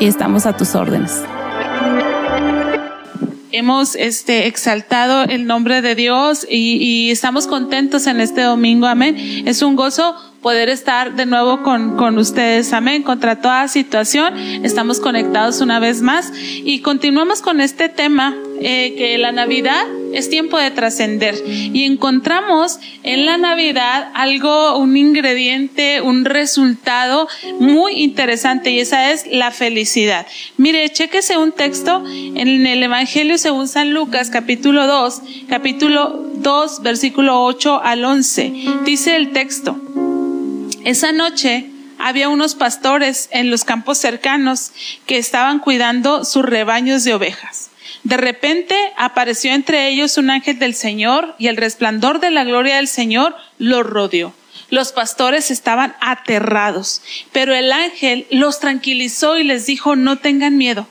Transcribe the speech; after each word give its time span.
y 0.00 0.06
estamos 0.06 0.46
a 0.46 0.56
tus 0.56 0.74
órdenes. 0.74 1.22
Hemos 3.52 3.96
este, 3.96 4.46
exaltado 4.46 5.24
el 5.24 5.46
nombre 5.46 5.82
de 5.82 5.94
Dios 5.94 6.46
y, 6.48 7.10
estamos 7.10 7.46
contentos 7.46 8.06
en 8.06 8.20
este 8.20 8.40
domingo, 8.40 8.86
amén. 8.86 9.16
Es 9.46 9.60
un 9.60 9.76
gozo 9.76 10.16
poder 10.40 10.70
estar 10.70 11.14
de 11.14 11.26
nuevo 11.26 11.62
con, 11.62 11.96
con 11.96 12.18
ustedes. 12.18 12.72
Amén. 12.72 13.02
Contra 13.02 13.40
toda 13.40 13.68
situación, 13.68 14.36
estamos 14.64 15.00
conectados 15.00 15.60
una 15.60 15.78
vez 15.78 16.00
más 16.00 16.32
y 16.34 16.80
continuamos 16.80 17.42
con 17.42 17.60
este 17.60 17.88
tema 17.88 18.34
eh, 18.62 18.94
que 18.96 19.18
la 19.18 19.32
Navidad 19.32 19.84
es 20.12 20.28
tiempo 20.28 20.58
de 20.58 20.70
trascender 20.70 21.34
y 21.46 21.84
encontramos 21.84 22.78
en 23.02 23.26
la 23.26 23.38
Navidad 23.38 24.10
algo, 24.14 24.76
un 24.76 24.96
ingrediente, 24.96 26.00
un 26.00 26.24
resultado 26.24 27.28
muy 27.58 27.94
interesante 28.02 28.70
y 28.70 28.80
esa 28.80 29.10
es 29.10 29.26
la 29.26 29.50
felicidad. 29.50 30.26
Mire, 30.56 30.88
chéquese 30.90 31.36
un 31.36 31.52
texto 31.52 32.04
en 32.06 32.66
el 32.66 32.82
Evangelio 32.82 33.38
según 33.38 33.68
San 33.68 33.92
Lucas, 33.92 34.30
capítulo 34.30 34.86
2, 34.86 35.22
capítulo 35.48 36.30
2, 36.34 36.82
versículo 36.82 37.44
8 37.44 37.80
al 37.82 38.04
11. 38.04 38.52
Dice 38.84 39.16
el 39.16 39.32
texto. 39.32 39.80
Esa 40.84 41.12
noche 41.12 41.66
había 41.98 42.28
unos 42.28 42.54
pastores 42.56 43.28
en 43.30 43.50
los 43.50 43.64
campos 43.64 43.98
cercanos 43.98 44.72
que 45.06 45.18
estaban 45.18 45.60
cuidando 45.60 46.24
sus 46.24 46.44
rebaños 46.44 47.04
de 47.04 47.14
ovejas. 47.14 47.71
De 48.04 48.16
repente 48.16 48.76
apareció 48.96 49.52
entre 49.52 49.88
ellos 49.88 50.18
un 50.18 50.30
ángel 50.30 50.58
del 50.58 50.74
Señor 50.74 51.34
y 51.38 51.48
el 51.48 51.56
resplandor 51.56 52.20
de 52.20 52.30
la 52.30 52.44
gloria 52.44 52.76
del 52.76 52.88
Señor 52.88 53.36
los 53.58 53.86
rodeó. 53.86 54.34
Los 54.70 54.92
pastores 54.92 55.50
estaban 55.50 55.94
aterrados, 56.00 57.02
pero 57.30 57.54
el 57.54 57.72
ángel 57.72 58.26
los 58.30 58.58
tranquilizó 58.58 59.38
y 59.38 59.44
les 59.44 59.66
dijo, 59.66 59.96
no 59.96 60.18
tengan 60.18 60.56
miedo 60.56 60.88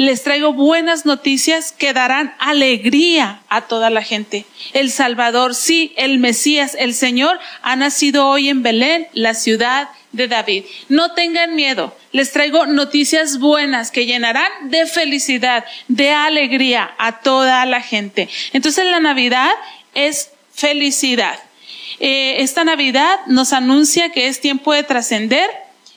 les 0.00 0.22
traigo 0.22 0.54
buenas 0.54 1.04
noticias 1.04 1.72
que 1.72 1.92
darán 1.92 2.34
alegría 2.38 3.42
a 3.50 3.66
toda 3.66 3.90
la 3.90 4.02
gente. 4.02 4.46
El 4.72 4.90
Salvador, 4.90 5.54
sí, 5.54 5.92
el 5.98 6.18
Mesías, 6.18 6.74
el 6.78 6.94
Señor, 6.94 7.38
ha 7.60 7.76
nacido 7.76 8.26
hoy 8.26 8.48
en 8.48 8.62
Belén, 8.62 9.08
la 9.12 9.34
ciudad 9.34 9.90
de 10.12 10.28
David. 10.28 10.64
No 10.88 11.12
tengan 11.12 11.54
miedo, 11.54 11.96
les 12.12 12.32
traigo 12.32 12.66
noticias 12.66 13.38
buenas 13.38 13.90
que 13.90 14.06
llenarán 14.06 14.50
de 14.64 14.86
felicidad, 14.86 15.64
de 15.88 16.10
alegría 16.10 16.94
a 16.98 17.20
toda 17.20 17.64
la 17.66 17.80
gente. 17.80 18.28
Entonces 18.52 18.84
la 18.86 19.00
Navidad 19.00 19.50
es 19.94 20.30
felicidad. 20.52 21.38
Eh, 21.98 22.42
esta 22.42 22.64
Navidad 22.64 23.20
nos 23.26 23.52
anuncia 23.52 24.10
que 24.10 24.26
es 24.26 24.40
tiempo 24.40 24.72
de 24.72 24.82
trascender, 24.82 25.48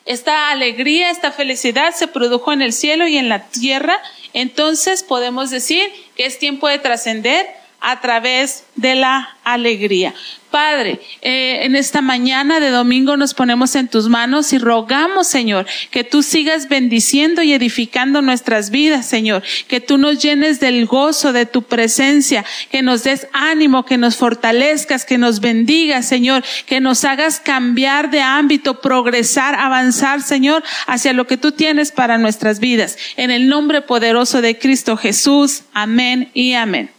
esta 0.05 0.51
alegría, 0.51 1.09
esta 1.11 1.31
felicidad 1.31 1.93
se 1.95 2.07
produjo 2.07 2.51
en 2.51 2.61
el 2.61 2.73
cielo 2.73 3.07
y 3.07 3.17
en 3.17 3.29
la 3.29 3.47
tierra. 3.47 4.01
Entonces 4.33 5.01
podemos 5.01 5.49
decir 5.49 5.89
que 6.17 6.25
es 6.25 6.39
tiempo 6.39 6.67
de 6.67 6.79
trascender 6.79 7.47
a 7.83 7.99
través 7.99 8.63
de 8.75 8.95
la 8.95 9.37
alegría. 9.43 10.13
Padre, 10.49 11.01
eh, 11.21 11.61
en 11.63 11.75
esta 11.75 12.01
mañana 12.01 12.59
de 12.59 12.69
domingo 12.69 13.17
nos 13.17 13.33
ponemos 13.33 13.75
en 13.75 13.87
tus 13.87 14.07
manos 14.07 14.53
y 14.53 14.57
rogamos, 14.59 15.27
Señor, 15.27 15.65
que 15.89 16.03
tú 16.03 16.23
sigas 16.23 16.69
bendiciendo 16.69 17.41
y 17.41 17.53
edificando 17.53 18.21
nuestras 18.21 18.69
vidas, 18.69 19.05
Señor, 19.07 19.43
que 19.67 19.81
tú 19.81 19.97
nos 19.97 20.21
llenes 20.21 20.59
del 20.59 20.85
gozo 20.85 21.33
de 21.33 21.45
tu 21.45 21.63
presencia, 21.63 22.45
que 22.71 22.83
nos 22.83 23.03
des 23.03 23.27
ánimo, 23.33 23.83
que 23.83 23.97
nos 23.97 24.15
fortalezcas, 24.15 25.05
que 25.05 25.17
nos 25.17 25.41
bendigas, 25.41 26.07
Señor, 26.07 26.43
que 26.67 26.79
nos 26.79 27.03
hagas 27.03 27.39
cambiar 27.39 28.11
de 28.11 28.21
ámbito, 28.21 28.79
progresar, 28.79 29.55
avanzar, 29.55 30.21
Señor, 30.21 30.63
hacia 30.87 31.13
lo 31.13 31.27
que 31.27 31.37
tú 31.37 31.51
tienes 31.51 31.91
para 31.91 32.17
nuestras 32.17 32.59
vidas. 32.59 32.97
En 33.17 33.29
el 33.31 33.49
nombre 33.49 33.81
poderoso 33.81 34.41
de 34.41 34.57
Cristo 34.57 34.95
Jesús. 34.95 35.63
Amén 35.73 36.29
y 36.33 36.53
amén. 36.53 36.92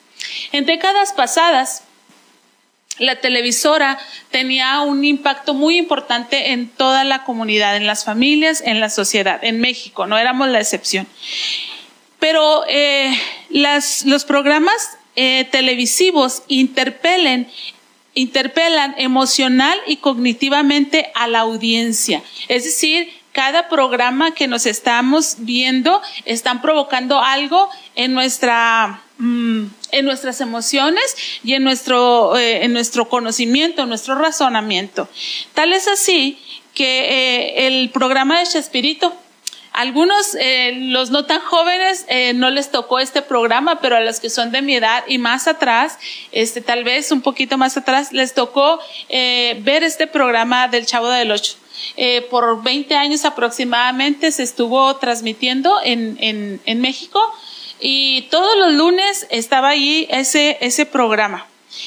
En 0.53 0.67
décadas 0.67 1.13
pasadas, 1.13 1.85
la 2.99 3.21
televisora 3.21 3.99
tenía 4.31 4.81
un 4.81 5.05
impacto 5.05 5.55
muy 5.55 5.79
importante 5.79 6.53
en 6.53 6.69
toda 6.69 7.05
la 7.05 7.25
comunidad, 7.25 7.77
en 7.77 7.87
las 7.87 8.05
familias, 8.05 8.63
en 8.65 8.81
la 8.81 8.91
sociedad, 8.91 9.43
en 9.43 9.61
México, 9.61 10.07
no 10.07 10.17
éramos 10.17 10.49
la 10.49 10.61
excepción. 10.61 11.07
Pero 12.21 12.65
eh, 12.69 13.13
los 13.51 14.25
programas 14.25 14.91
eh, 15.17 15.47
televisivos 15.51 16.43
interpelen 16.49 17.49
interpelan 18.17 18.95
emocional 18.97 19.77
y 19.89 19.97
cognitivamente 19.97 21.11
a 21.17 21.27
la 21.27 21.41
audiencia. 21.41 22.23
Es 22.47 22.63
decir, 22.63 23.13
cada 23.33 23.69
programa 23.69 24.35
que 24.35 24.47
nos 24.47 24.67
estamos 24.67 25.37
viendo 25.39 26.01
están 26.25 26.63
provocando 26.63 27.21
algo 27.21 27.69
en 27.97 28.15
nuestra 28.15 29.03
mm, 29.19 29.65
en 29.93 30.05
nuestras 30.05 30.41
emociones 30.41 31.17
y 31.43 31.55
en 31.55 31.65
nuestro 31.65 32.37
eh, 32.37 32.65
en 32.65 32.73
nuestro 32.73 33.09
conocimiento, 33.09 33.83
en 33.83 33.89
nuestro 33.89 34.15
razonamiento. 34.15 35.09
Tal 35.55 35.73
es 35.73 35.89
así 35.89 36.39
que 36.75 37.05
eh, 37.09 37.67
el 37.67 37.91
programa 37.91 38.39
de 38.41 38.47
Chespirito 38.47 39.13
algunos, 39.75 40.37
eh, 40.39 40.73
los 40.77 41.11
no 41.11 41.25
tan 41.25 41.41
jóvenes, 41.41 42.07
eh, 42.09 42.33
no 42.33 42.49
les 42.49 42.71
tocó 42.71 43.01
este 43.01 43.23
programa, 43.23 43.81
pero 43.81 43.97
a 43.97 44.01
los 44.01 44.21
que 44.21 44.31
son 44.31 44.53
de 44.53 44.63
mi 44.63 44.77
edad 44.77 45.03
y 45.09 45.19
más 45.19 45.49
atrás, 45.49 45.99
este, 46.31 46.61
tal 46.61 46.85
vez 46.85 47.11
un 47.11 47.23
poquito 47.23 47.59
más 47.59 47.77
atrás, 47.77 48.13
les 48.13 48.35
tocó 48.35 48.79
eh, 49.09 49.59
ver 49.63 49.83
este 49.83 50.07
programa 50.07 50.69
del 50.69 50.87
Chavo 50.87 51.09
del 51.09 51.33
Ocho. 51.33 51.55
Eh, 51.97 52.25
por 52.31 52.63
20 52.63 52.95
años 52.95 53.25
aproximadamente 53.25 54.31
se 54.31 54.45
estuvo 54.45 54.95
transmitiendo 54.97 55.81
en, 55.83 56.19
en, 56.21 56.61
en 56.67 56.81
México 56.81 57.21
y 57.81 58.23
todos 58.31 58.57
los 58.59 58.73
lunes 58.73 59.27
estaba 59.31 59.71
allí 59.71 60.07
ese, 60.11 60.59
ese 60.61 60.87
programa. 60.87 61.47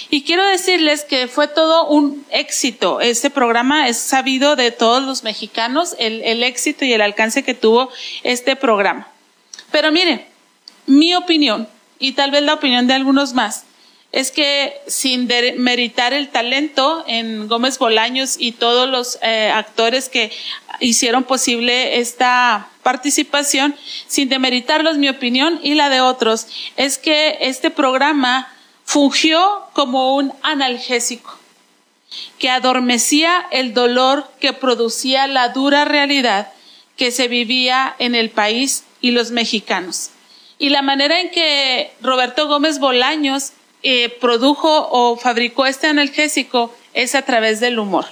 Y 0.10 0.24
quiero 0.24 0.45
decirles 0.45 1.06
que 1.06 1.28
fue 1.28 1.48
todo 1.48 1.88
un 1.88 2.25
éxito. 2.30 3.00
Este 3.00 3.30
programa 3.30 3.88
es 3.88 3.98
sabido 3.98 4.56
de 4.56 4.72
todos 4.72 5.04
los 5.04 5.24
mexicanos, 5.24 5.95
el, 5.98 6.22
el 6.24 6.44
éxito 6.44 6.86
y 6.86 6.94
el 6.94 7.01
alcance 7.01 7.44
que 7.44 7.54
tuvo 7.54 7.89
este 8.24 8.56
programa. 8.56 9.07
Pero 9.72 9.92
miren, 9.92 10.25
mi 10.86 11.16
opinión, 11.16 11.68
y 12.00 12.13
tal 12.13 12.31
vez 12.31 12.44
la 12.44 12.54
opinión 12.54 12.88
de 12.88 12.94
algunos 12.94 13.34
más, 13.34 13.63
es 14.12 14.31
que 14.31 14.74
sin 14.88 15.28
meritar 15.57 16.13
el 16.13 16.30
talento 16.30 17.04
en 17.07 17.48
Gómez 17.48 17.78
Bolaños 17.78 18.36
y 18.39 18.54
todos 18.54 18.89
los 18.89 19.19
eh, 19.22 19.51
actores 19.54 20.10
que 20.10 20.31
hicieron 20.79 21.24
posible 21.24 22.00
esta 22.00 22.69
participación, 22.83 23.75
sin 24.07 24.29
demeritarlos, 24.29 24.97
mi 24.97 25.09
opinión 25.09 25.59
y 25.63 25.75
la 25.75 25.89
de 25.89 26.01
otros, 26.01 26.47
es 26.77 26.97
que 26.97 27.38
este 27.41 27.69
programa 27.69 28.51
fungió 28.85 29.63
como 29.74 30.15
un 30.15 30.33
analgésico. 30.41 31.38
que 32.39 32.50
adormecía 32.50 33.45
el 33.51 33.74
dolor 33.74 34.31
que 34.39 34.53
producía 34.53 35.27
la 35.27 35.50
dura 35.50 35.83
realidad 35.83 36.53
que 36.95 37.12
se 37.12 37.27
vivía 37.27 37.95
en 38.00 38.15
el 38.15 38.29
país 38.29 38.85
y 39.01 39.12
los 39.12 39.31
mexicanos. 39.31 40.12
Y 40.57 40.69
la 40.69 40.81
manera 40.81 41.19
en 41.19 41.29
que 41.29 41.91
Roberto 42.01 42.47
Gómez 42.47 42.79
Bolaños 42.79 43.51
eh, 43.83 44.09
produjo 44.19 44.89
o 44.89 45.18
fabricó 45.18 45.65
este 45.65 45.88
analgésico 45.88 46.74
es 46.94 47.13
a 47.13 47.21
través 47.21 47.59
del 47.59 47.77
humor. 47.77 48.06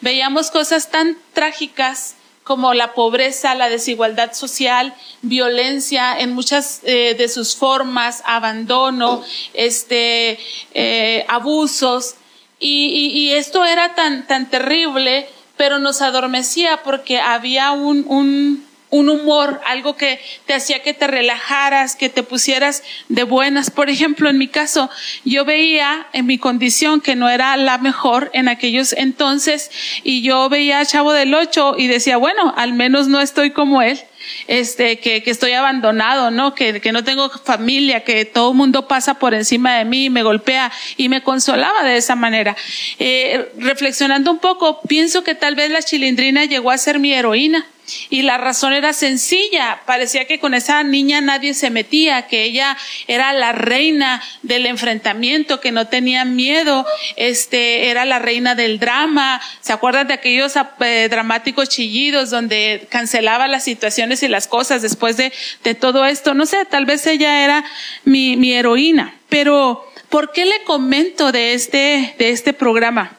Veíamos 0.00 0.50
cosas 0.50 0.90
tan 0.90 1.16
trágicas 1.32 2.14
como 2.44 2.74
la 2.74 2.92
pobreza, 2.92 3.54
la 3.54 3.70
desigualdad 3.70 4.34
social, 4.34 4.94
violencia 5.22 6.16
en 6.18 6.34
muchas 6.34 6.80
eh, 6.84 7.14
de 7.16 7.28
sus 7.28 7.56
formas, 7.56 8.22
abandono, 8.26 9.24
este, 9.54 10.38
eh, 10.74 11.24
abusos. 11.28 12.16
Y, 12.60 13.32
esto 13.32 13.64
era 13.64 13.94
tan, 13.94 14.26
tan 14.26 14.48
terrible, 14.48 15.28
pero 15.56 15.78
nos 15.78 16.00
adormecía 16.00 16.82
porque 16.82 17.18
había 17.18 17.72
un, 17.72 18.06
un, 18.08 18.64
un 18.94 19.08
humor, 19.08 19.60
algo 19.66 19.96
que 19.96 20.20
te 20.46 20.54
hacía 20.54 20.80
que 20.80 20.94
te 20.94 21.08
relajaras, 21.08 21.96
que 21.96 22.08
te 22.08 22.22
pusieras 22.22 22.84
de 23.08 23.24
buenas. 23.24 23.72
Por 23.72 23.90
ejemplo, 23.90 24.30
en 24.30 24.38
mi 24.38 24.46
caso, 24.46 24.88
yo 25.24 25.44
veía 25.44 26.06
en 26.12 26.26
mi 26.26 26.38
condición 26.38 27.00
que 27.00 27.16
no 27.16 27.28
era 27.28 27.56
la 27.56 27.78
mejor 27.78 28.30
en 28.34 28.46
aquellos 28.46 28.92
entonces 28.92 29.72
y 30.04 30.22
yo 30.22 30.48
veía 30.48 30.78
a 30.78 30.86
Chavo 30.86 31.12
del 31.12 31.34
Ocho 31.34 31.74
y 31.76 31.88
decía, 31.88 32.18
bueno, 32.18 32.54
al 32.56 32.72
menos 32.72 33.08
no 33.08 33.20
estoy 33.20 33.50
como 33.50 33.82
él 33.82 34.00
este, 34.46 35.00
que, 35.00 35.24
que 35.24 35.30
estoy 35.30 35.52
abandonado, 35.52 36.30
¿no? 36.30 36.54
Que, 36.54 36.80
que, 36.80 36.92
no 36.92 37.02
tengo 37.02 37.28
familia, 37.30 38.04
que 38.04 38.24
todo 38.24 38.52
el 38.52 38.56
mundo 38.56 38.86
pasa 38.86 39.14
por 39.14 39.34
encima 39.34 39.76
de 39.76 39.84
mí 39.84 40.08
me 40.08 40.22
golpea 40.22 40.70
y 40.96 41.08
me 41.08 41.22
consolaba 41.22 41.82
de 41.82 41.96
esa 41.96 42.14
manera. 42.14 42.56
Eh, 43.00 43.50
reflexionando 43.58 44.30
un 44.30 44.38
poco, 44.38 44.80
pienso 44.82 45.24
que 45.24 45.34
tal 45.34 45.56
vez 45.56 45.70
la 45.70 45.82
chilindrina 45.82 46.44
llegó 46.44 46.70
a 46.70 46.78
ser 46.78 47.00
mi 47.00 47.12
heroína. 47.12 47.66
Y 48.08 48.22
la 48.22 48.38
razón 48.38 48.72
era 48.72 48.92
sencilla, 48.92 49.82
parecía 49.84 50.26
que 50.26 50.38
con 50.38 50.54
esa 50.54 50.82
niña 50.82 51.20
nadie 51.20 51.52
se 51.52 51.70
metía, 51.70 52.26
que 52.26 52.44
ella 52.44 52.76
era 53.06 53.32
la 53.32 53.52
reina 53.52 54.22
del 54.42 54.66
enfrentamiento, 54.66 55.60
que 55.60 55.72
no 55.72 55.86
tenía 55.86 56.24
miedo, 56.24 56.86
este, 57.16 57.90
era 57.90 58.04
la 58.04 58.18
reina 58.18 58.54
del 58.54 58.78
drama. 58.78 59.40
¿Se 59.60 59.72
acuerdan 59.72 60.06
de 60.06 60.14
aquellos 60.14 60.54
eh, 60.80 61.08
dramáticos 61.10 61.68
chillidos 61.68 62.30
donde 62.30 62.86
cancelaba 62.90 63.48
las 63.48 63.64
situaciones 63.64 64.22
y 64.22 64.28
las 64.28 64.48
cosas 64.48 64.80
después 64.80 65.16
de, 65.16 65.32
de 65.62 65.74
todo 65.74 66.06
esto? 66.06 66.32
No 66.32 66.46
sé, 66.46 66.64
tal 66.64 66.86
vez 66.86 67.06
ella 67.06 67.44
era 67.44 67.64
mi, 68.04 68.36
mi 68.36 68.52
heroína. 68.52 69.14
Pero, 69.28 69.84
¿por 70.08 70.32
qué 70.32 70.46
le 70.46 70.62
comento 70.64 71.32
de 71.32 71.54
este, 71.54 72.14
de 72.18 72.30
este 72.30 72.52
programa? 72.52 73.16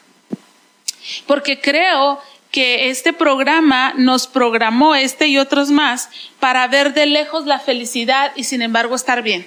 Porque 1.26 1.60
creo 1.60 2.20
que 2.56 2.88
este 2.88 3.12
programa 3.12 3.92
nos 3.98 4.26
programó, 4.26 4.94
este 4.94 5.26
y 5.26 5.36
otros 5.36 5.68
más, 5.70 6.08
para 6.40 6.66
ver 6.68 6.94
de 6.94 7.04
lejos 7.04 7.44
la 7.44 7.58
felicidad 7.58 8.32
y 8.34 8.44
sin 8.44 8.62
embargo 8.62 8.96
estar 8.96 9.20
bien. 9.20 9.46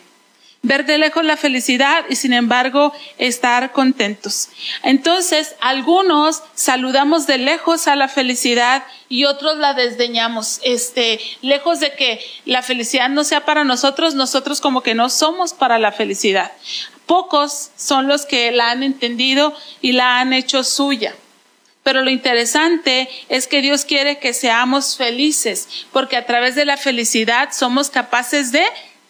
Ver 0.61 0.85
de 0.85 0.99
lejos 0.99 1.25
la 1.25 1.35
felicidad 1.35 2.05
y 2.07 2.17
sin 2.17 2.33
embargo 2.33 2.93
estar 3.17 3.71
contentos. 3.71 4.49
Entonces, 4.83 5.55
algunos 5.59 6.43
saludamos 6.53 7.25
de 7.25 7.39
lejos 7.39 7.87
a 7.87 7.95
la 7.95 8.09
felicidad 8.09 8.83
y 9.07 9.25
otros 9.25 9.57
la 9.57 9.73
desdeñamos. 9.73 10.59
Este, 10.61 11.19
lejos 11.41 11.79
de 11.79 11.95
que 11.95 12.23
la 12.45 12.61
felicidad 12.61 13.09
no 13.09 13.23
sea 13.23 13.43
para 13.43 13.63
nosotros, 13.63 14.13
nosotros 14.13 14.61
como 14.61 14.83
que 14.83 14.93
no 14.93 15.09
somos 15.09 15.55
para 15.55 15.79
la 15.79 15.91
felicidad. 15.91 16.51
Pocos 17.07 17.71
son 17.75 18.07
los 18.07 18.27
que 18.27 18.51
la 18.51 18.69
han 18.69 18.83
entendido 18.83 19.55
y 19.81 19.93
la 19.93 20.19
han 20.19 20.31
hecho 20.31 20.63
suya. 20.63 21.15
Pero 21.89 22.03
lo 22.03 22.11
interesante 22.11 23.09
es 23.29 23.47
que 23.47 23.63
Dios 23.63 23.83
quiere 23.83 24.19
que 24.19 24.35
seamos 24.35 24.95
felices, 24.95 25.67
porque 25.91 26.17
a 26.17 26.27
través 26.27 26.53
de 26.53 26.63
la 26.63 26.77
felicidad 26.77 27.49
somos 27.51 27.89
capaces 27.89 28.51
de 28.51 28.63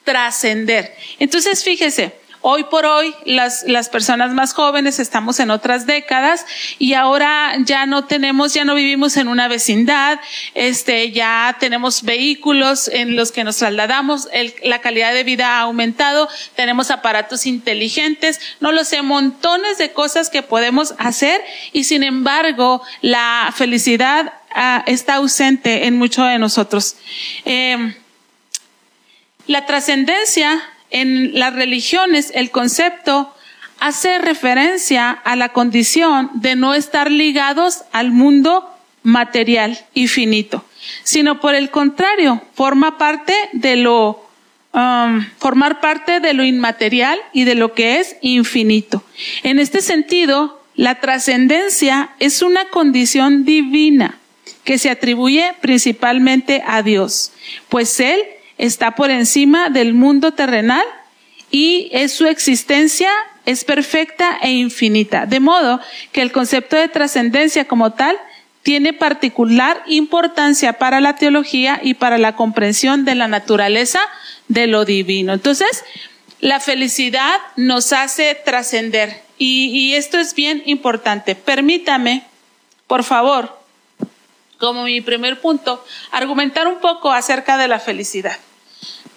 trascender. 0.06 0.96
Entonces, 1.20 1.62
fíjese, 1.62 2.14
Hoy 2.42 2.64
por 2.64 2.86
hoy, 2.86 3.14
las, 3.26 3.64
las 3.68 3.90
personas 3.90 4.32
más 4.32 4.54
jóvenes 4.54 5.00
estamos 5.00 5.42
en 5.42 5.52
otras 5.52 5.86
décadas 5.86 6.46
y 6.78 6.94
ahora 6.94 7.54
ya 7.66 7.86
no 7.86 8.06
tenemos, 8.06 8.54
ya 8.54 8.64
no 8.64 8.76
vivimos 8.76 9.18
en 9.18 9.28
una 9.28 9.50
vecindad, 9.50 10.22
este, 10.54 11.12
ya 11.12 11.58
tenemos 11.60 12.04
vehículos 12.04 12.88
en 12.88 13.18
los 13.18 13.34
que 13.34 13.44
nos 13.44 13.58
trasladamos, 13.58 14.30
la 14.64 14.80
calidad 14.80 15.14
de 15.14 15.26
vida 15.26 15.58
ha 15.58 15.62
aumentado, 15.62 16.30
tenemos 16.56 16.92
aparatos 16.92 17.46
inteligentes, 17.46 18.40
no 18.62 18.72
lo 18.72 18.86
sé, 18.86 19.02
montones 19.02 19.78
de 19.78 19.92
cosas 19.92 20.30
que 20.30 20.42
podemos 20.42 20.94
hacer 20.98 21.42
y 21.74 21.84
sin 21.84 22.04
embargo 22.04 22.82
la 23.02 23.54
felicidad 23.54 24.32
ah, 24.56 24.82
está 24.88 25.16
ausente 25.16 25.88
en 25.88 25.98
muchos 25.98 26.26
de 26.26 26.40
nosotros. 26.40 26.96
Eh, 27.44 27.98
la 29.46 29.66
trascendencia 29.66 30.64
en 30.92 31.38
las 31.38 31.54
religiones 31.54 32.32
el 32.36 32.52
concepto 32.52 33.34
hace 33.80 34.18
referencia 34.20 35.12
a 35.12 35.36
la 35.36 35.50
condición 35.50 36.30
de 36.34 36.56
no 36.56 36.74
estar 36.74 37.10
ligados 37.10 37.84
al 37.92 38.12
mundo 38.12 38.70
material 39.04 39.80
y 39.94 40.08
finito, 40.08 40.66
sino 41.04 41.40
por 41.40 41.56
el 41.56 41.70
contrario, 41.70 42.42
forma 42.54 42.98
parte 42.98 43.34
de 43.54 43.78
lo 43.78 44.26
um, 44.74 45.26
formar 45.38 45.80
parte 45.80 46.20
de 46.20 46.34
lo 46.34 46.44
inmaterial 46.44 47.20
y 47.34 47.46
de 47.46 47.56
lo 47.56 47.74
que 47.74 48.00
es 48.00 48.18
infinito. 48.22 49.04
En 49.44 49.60
este 49.60 49.82
sentido, 49.82 50.62
la 50.76 51.00
trascendencia 51.00 52.12
es 52.20 52.42
una 52.42 52.70
condición 52.70 53.46
divina 53.46 54.18
que 54.64 54.78
se 54.78 54.90
atribuye 54.90 55.54
principalmente 55.62 56.64
a 56.66 56.84
Dios, 56.84 57.32
pues 57.70 58.00
Él 58.00 58.20
está 58.60 58.92
por 58.92 59.10
encima 59.10 59.70
del 59.70 59.96
mundo 59.96 60.34
terrenal 60.34 60.86
y 61.50 61.90
es 61.92 62.14
su 62.14 62.28
existencia 62.28 63.10
es 63.46 63.64
perfecta 63.64 64.38
e 64.44 64.52
infinita. 64.52 65.26
De 65.26 65.40
modo 65.40 65.80
que 66.12 66.22
el 66.22 66.32
concepto 66.32 66.76
de 66.76 66.88
trascendencia 66.88 67.66
como 67.66 67.94
tal 67.94 68.16
tiene 68.62 68.94
particular 68.94 69.82
importancia 69.88 70.74
para 70.74 71.02
la 71.02 71.16
teología 71.16 71.80
y 71.82 71.96
para 71.96 72.20
la 72.20 72.36
comprensión 72.36 73.06
de 73.06 73.16
la 73.16 73.28
naturaleza 73.28 74.02
de 74.50 74.68
lo 74.68 74.86
divino. 74.86 75.34
Entonces, 75.34 75.84
la 76.42 76.60
felicidad 76.60 77.40
nos 77.56 77.94
hace 77.94 78.36
trascender 78.36 79.24
y, 79.38 79.72
y, 79.74 79.96
esto 79.96 80.20
es 80.20 80.36
bien 80.36 80.62
importante. 80.66 81.34
Permítame, 81.34 82.24
por 82.88 83.06
favor, 83.06 83.58
como 84.58 84.84
mi 84.84 85.00
primer 85.00 85.40
punto, 85.40 85.84
argumentar 86.12 86.68
un 86.68 86.80
poco 86.80 87.12
acerca 87.12 87.58
de 87.58 87.70
la 87.70 87.80
felicidad 87.80 88.38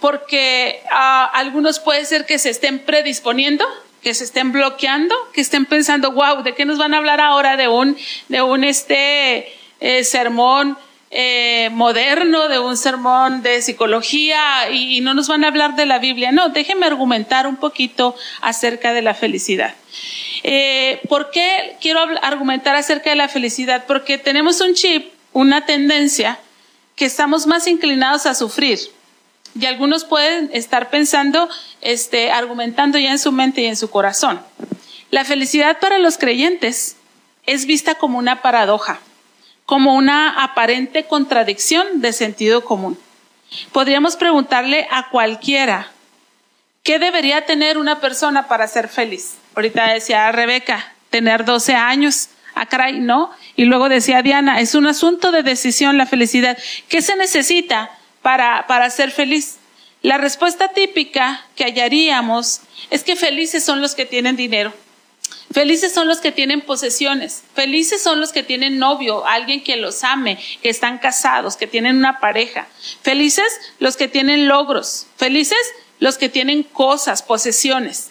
porque 0.03 0.83
ah, 0.91 1.31
algunos 1.33 1.79
puede 1.79 2.05
ser 2.05 2.27
que 2.27 2.41
se 2.41 2.51
estén 2.51 2.81
predisponiendo, 2.81 3.65
que 4.03 4.15
se 4.15 4.25
estén 4.25 4.51
bloqueando, 4.51 5.15
que 5.33 5.41
estén 5.41 5.65
pensando, 5.65 6.11
wow, 6.11 6.43
¿de 6.43 6.55
qué 6.55 6.65
nos 6.65 6.77
van 6.77 6.93
a 6.93 6.99
hablar 6.99 7.21
ahora 7.21 7.57
de 7.57 7.69
un, 7.69 7.97
de 8.29 8.43
un 8.43 8.65
este 8.65 9.53
eh, 9.81 10.03
sermón 10.03 10.77
eh, 11.13 11.71
moderno, 11.73 12.49
de 12.49 12.59
un 12.59 12.77
sermón 12.77 13.43
de 13.43 13.63
psicología 13.63 14.71
y, 14.73 15.01
no 15.03 15.15
nos 15.15 15.29
van 15.29 15.45
a 15.45 15.49
hablar 15.49 15.77
de 15.77 15.87
la 15.87 16.01
Biblia? 16.01 16.33
No, 16.33 16.49
déjenme 16.49 16.87
argumentar 16.87 17.47
un 17.47 17.57
poquito 17.57 18.17
acerca 18.41 18.93
de 18.93 19.03
la 19.03 19.15
felicidad. 19.15 19.77
Eh, 20.43 21.01
¿Por 21.09 21.31
qué 21.31 21.77
quiero 21.81 22.01
argumentar 22.23 22.75
acerca 22.75 23.11
de 23.11 23.17
la 23.17 23.29
felicidad? 23.29 23.85
Porque 23.87 24.19
tenemos 24.19 24.61
un 24.61 24.75
chip, 24.75 25.13
una 25.33 25.65
tendencia, 25.65 26.41
que 26.97 27.05
estamos 27.05 27.47
más 27.47 27.69
inclinados 27.69 28.27
a 28.27 28.35
sufrir 28.35 28.81
y 29.59 29.67
algunos 29.67 30.05
pueden 30.05 30.51
estar 30.53 30.91
pensando, 30.91 31.49
este, 31.81 32.33
argumentando 32.33 32.99
ya 32.99 33.11
en 33.11 33.19
su 33.19 33.33
mente 33.33 33.63
y 33.63 33.67
en 33.67 33.77
su 33.77 33.91
corazón. 33.91 34.41
La 35.11 35.25
felicidad 35.25 35.79
para 35.79 35.99
los 35.99 36.17
creyentes 36.17 36.97
es 37.47 37.67
vista 37.67 37.97
como 37.97 38.19
una 38.19 38.41
paradoja, 38.41 39.01
como 39.67 39.95
una 39.95 40.43
aparente 40.43 41.05
contradicción 41.05 42.01
de 42.01 42.13
sentido 42.13 42.65
común. 42.65 42.99
Podríamos 43.73 44.17
preguntarle 44.17 44.89
a 44.91 45.11
cualquiera, 45.11 45.89
¿qué 46.83 46.99
debería 46.99 47.45
tener 47.45 47.77
una 47.77 48.01
persona 48.01 48.49
para 48.49 48.67
ser 48.69 48.89
feliz? 48.89 49.35
Ahorita 49.55 49.93
decía 49.93 50.33
Rebeca, 50.33 50.95
tener 51.11 51.45
12 51.45 51.75
años. 51.75 52.31
a 52.55 52.67
caray, 52.67 53.01
¿no? 53.01 53.31
Y 53.57 53.65
luego 53.65 53.89
decía 53.89 54.23
Diana, 54.23 54.61
es 54.61 54.75
un 54.75 54.87
asunto 54.87 55.31
de 55.31 55.43
decisión 55.43 55.97
la 55.97 56.07
felicidad. 56.07 56.59
¿Qué 56.89 57.01
se 57.01 57.17
necesita? 57.17 57.91
Para, 58.23 58.67
para 58.67 58.89
ser 58.91 59.11
feliz? 59.11 59.57
La 60.03 60.19
respuesta 60.19 60.69
típica 60.69 61.47
que 61.55 61.65
hallaríamos 61.65 62.61
es 62.91 63.05
que 63.05 63.17
felices 63.17 63.65
son 63.65 63.81
los 63.81 63.95
que 63.95 64.07
tienen 64.07 64.37
dinero. 64.37 64.73
Felices 65.53 65.93
son 65.93 66.09
los 66.09 66.21
que 66.21 66.33
tienen 66.33 66.63
posesiones. 66.63 67.43
Felices 67.55 68.03
son 68.03 68.21
los 68.21 68.33
que 68.33 68.43
tienen 68.43 68.79
novio, 68.79 69.27
alguien 69.27 69.63
que 69.63 69.77
los 69.77 70.03
ame, 70.03 70.39
que 70.63 70.71
están 70.71 70.99
casados, 70.99 71.57
que 71.57 71.67
tienen 71.67 71.97
una 71.97 72.21
pareja. 72.21 72.67
Felices 73.03 73.53
los 73.79 73.97
que 73.97 74.09
tienen 74.09 74.49
logros. 74.49 75.07
Felices 75.17 75.59
los 75.99 76.17
que 76.17 76.29
tienen 76.29 76.63
cosas, 76.63 77.23
posesiones. 77.23 78.09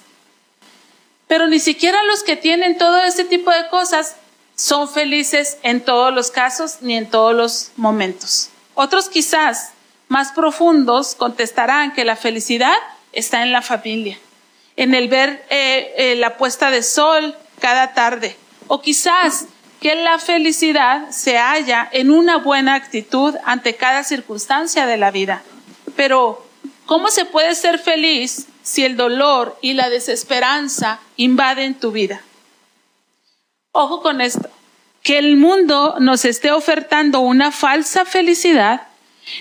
Pero 1.27 1.47
ni 1.47 1.59
siquiera 1.59 2.03
los 2.03 2.23
que 2.23 2.35
tienen 2.35 2.77
todo 2.77 3.03
ese 3.03 3.25
tipo 3.25 3.51
de 3.51 3.67
cosas 3.69 4.15
son 4.55 4.87
felices 4.87 5.57
en 5.63 5.81
todos 5.81 6.13
los 6.13 6.29
casos 6.29 6.77
ni 6.81 6.95
en 6.95 7.09
todos 7.09 7.35
los 7.35 7.71
momentos. 7.75 8.49
Otros 8.75 9.09
quizás 9.09 9.71
más 10.11 10.33
profundos 10.33 11.15
contestarán 11.15 11.93
que 11.93 12.03
la 12.03 12.17
felicidad 12.17 12.75
está 13.13 13.43
en 13.43 13.53
la 13.53 13.61
familia, 13.61 14.19
en 14.75 14.93
el 14.93 15.07
ver 15.07 15.45
eh, 15.49 15.93
eh, 15.95 16.15
la 16.17 16.35
puesta 16.35 16.69
de 16.69 16.83
sol 16.83 17.33
cada 17.61 17.93
tarde, 17.93 18.35
o 18.67 18.81
quizás 18.81 19.45
que 19.79 19.95
la 19.95 20.19
felicidad 20.19 21.09
se 21.11 21.37
halla 21.37 21.87
en 21.93 22.11
una 22.11 22.39
buena 22.39 22.75
actitud 22.75 23.35
ante 23.45 23.77
cada 23.77 24.03
circunstancia 24.03 24.85
de 24.85 24.97
la 24.97 25.11
vida. 25.11 25.43
Pero, 25.95 26.45
¿cómo 26.85 27.07
se 27.07 27.23
puede 27.23 27.55
ser 27.55 27.79
feliz 27.79 28.47
si 28.63 28.83
el 28.83 28.97
dolor 28.97 29.57
y 29.61 29.75
la 29.75 29.89
desesperanza 29.89 30.99
invaden 31.15 31.73
tu 31.73 31.93
vida? 31.93 32.21
Ojo 33.71 34.01
con 34.01 34.19
esto, 34.19 34.49
que 35.03 35.19
el 35.19 35.37
mundo 35.37 35.95
nos 35.99 36.25
esté 36.25 36.51
ofertando 36.51 37.21
una 37.21 37.53
falsa 37.53 38.03
felicidad 38.03 38.90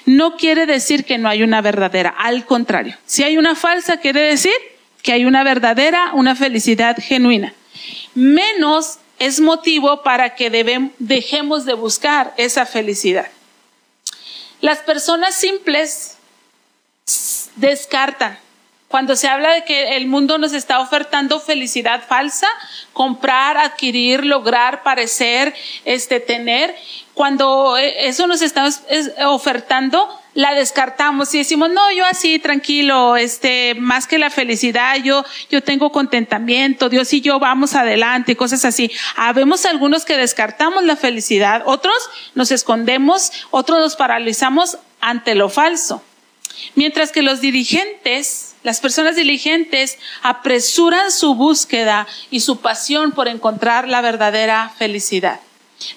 no 0.06 0.36
quiere 0.36 0.66
decir 0.66 1.04
que 1.04 1.18
no 1.18 1.28
hay 1.28 1.42
una 1.42 1.60
verdadera, 1.60 2.10
al 2.10 2.44
contrario, 2.46 2.96
si 3.06 3.22
hay 3.22 3.36
una 3.36 3.54
falsa 3.54 3.98
quiere 3.98 4.20
decir 4.20 4.54
que 5.02 5.12
hay 5.12 5.24
una 5.24 5.44
verdadera, 5.44 6.12
una 6.14 6.34
felicidad 6.36 6.96
genuina. 7.00 7.54
Menos 8.14 8.98
es 9.18 9.40
motivo 9.40 10.02
para 10.02 10.34
que 10.34 10.50
dejemos 10.98 11.64
de 11.64 11.74
buscar 11.74 12.34
esa 12.36 12.66
felicidad. 12.66 13.28
Las 14.60 14.78
personas 14.78 15.34
simples 15.34 16.16
descartan 17.56 18.38
cuando 18.90 19.14
se 19.14 19.28
habla 19.28 19.54
de 19.54 19.62
que 19.62 19.96
el 19.96 20.08
mundo 20.08 20.36
nos 20.36 20.52
está 20.52 20.80
ofertando 20.80 21.38
felicidad 21.38 22.02
falsa, 22.08 22.48
comprar, 22.92 23.56
adquirir, 23.56 24.26
lograr, 24.26 24.82
parecer, 24.82 25.54
este, 25.84 26.18
tener, 26.18 26.74
cuando 27.14 27.78
eh, 27.78 28.08
eso 28.08 28.26
nos 28.26 28.42
está 28.42 28.68
ofertando, 29.28 30.08
la 30.34 30.54
descartamos 30.54 31.32
y 31.36 31.38
decimos, 31.38 31.70
no, 31.70 31.92
yo 31.92 32.04
así, 32.04 32.40
tranquilo, 32.40 33.16
este, 33.16 33.76
más 33.76 34.08
que 34.08 34.18
la 34.18 34.28
felicidad, 34.28 34.96
yo, 34.96 35.24
yo 35.50 35.62
tengo 35.62 35.92
contentamiento, 35.92 36.88
Dios 36.88 37.12
y 37.12 37.20
yo 37.20 37.38
vamos 37.38 37.76
adelante, 37.76 38.36
cosas 38.36 38.64
así. 38.64 38.90
Habemos 39.14 39.66
algunos 39.66 40.04
que 40.04 40.16
descartamos 40.16 40.82
la 40.82 40.96
felicidad, 40.96 41.62
otros 41.64 41.94
nos 42.34 42.50
escondemos, 42.50 43.30
otros 43.52 43.78
nos 43.78 43.94
paralizamos 43.94 44.78
ante 45.00 45.36
lo 45.36 45.48
falso. 45.48 46.02
Mientras 46.74 47.12
que 47.12 47.22
los 47.22 47.40
dirigentes, 47.40 48.54
las 48.62 48.80
personas 48.80 49.16
diligentes, 49.16 49.98
apresuran 50.22 51.10
su 51.10 51.34
búsqueda 51.34 52.06
y 52.30 52.40
su 52.40 52.60
pasión 52.60 53.12
por 53.12 53.28
encontrar 53.28 53.88
la 53.88 54.00
verdadera 54.00 54.72
felicidad. 54.78 55.40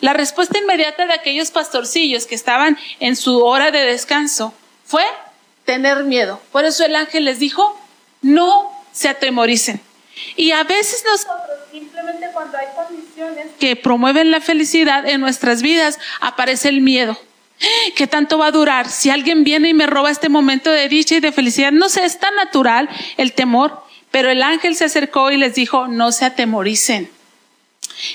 La 0.02 0.14
respuesta 0.14 0.58
inmediata 0.58 1.06
de 1.06 1.14
aquellos 1.14 1.52
pastorcillos 1.52 2.26
que 2.26 2.36
estaban 2.36 2.78
en 3.00 3.16
su 3.16 3.44
hora 3.44 3.72
de 3.72 3.80
descanso 3.80 4.54
fue 4.86 5.04
tener 5.66 6.04
miedo. 6.04 6.42
Por 6.52 6.66
eso 6.66 6.86
el 6.86 6.96
ángel 6.96 7.26
les 7.26 7.40
dijo, 7.40 7.78
no 8.22 8.72
se 8.92 9.10
atemoricen. 9.10 9.82
Y 10.36 10.52
a 10.52 10.64
veces 10.64 11.04
nosotros, 11.06 11.58
simplemente 11.72 12.28
cuando 12.34 12.58
hay 12.58 12.68
condiciones 12.76 13.48
que 13.60 13.76
promueven 13.76 14.32
la 14.32 14.42
felicidad 14.42 15.08
en 15.08 15.22
nuestras 15.22 15.62
vidas, 15.62 16.00
aparece 16.22 16.70
el 16.70 16.82
miedo. 16.82 17.18
¿Qué 17.96 18.08
tanto 18.08 18.38
va 18.38 18.48
a 18.48 18.52
durar? 18.52 18.90
Si 18.90 19.10
alguien 19.10 19.44
viene 19.44 19.70
y 19.70 19.74
me 19.74 19.88
roba 19.88 20.12
este 20.12 20.30
momento 20.30 20.72
de 20.72 20.90
dicha 20.90 21.16
y 21.16 21.20
de 21.20 21.32
felicidad, 21.32 21.72
no 21.72 21.90
sé, 21.90 22.04
es 22.04 22.20
tan 22.20 22.36
natural 22.36 22.90
el 23.18 23.34
temor, 23.34 23.84
pero 24.12 24.30
el 24.30 24.44
ángel 24.44 24.76
se 24.76 24.86
acercó 24.86 25.32
y 25.32 25.38
les 25.38 25.56
dijo, 25.56 25.88
no 25.88 26.12
se 26.12 26.26
atemoricen. 26.26 27.10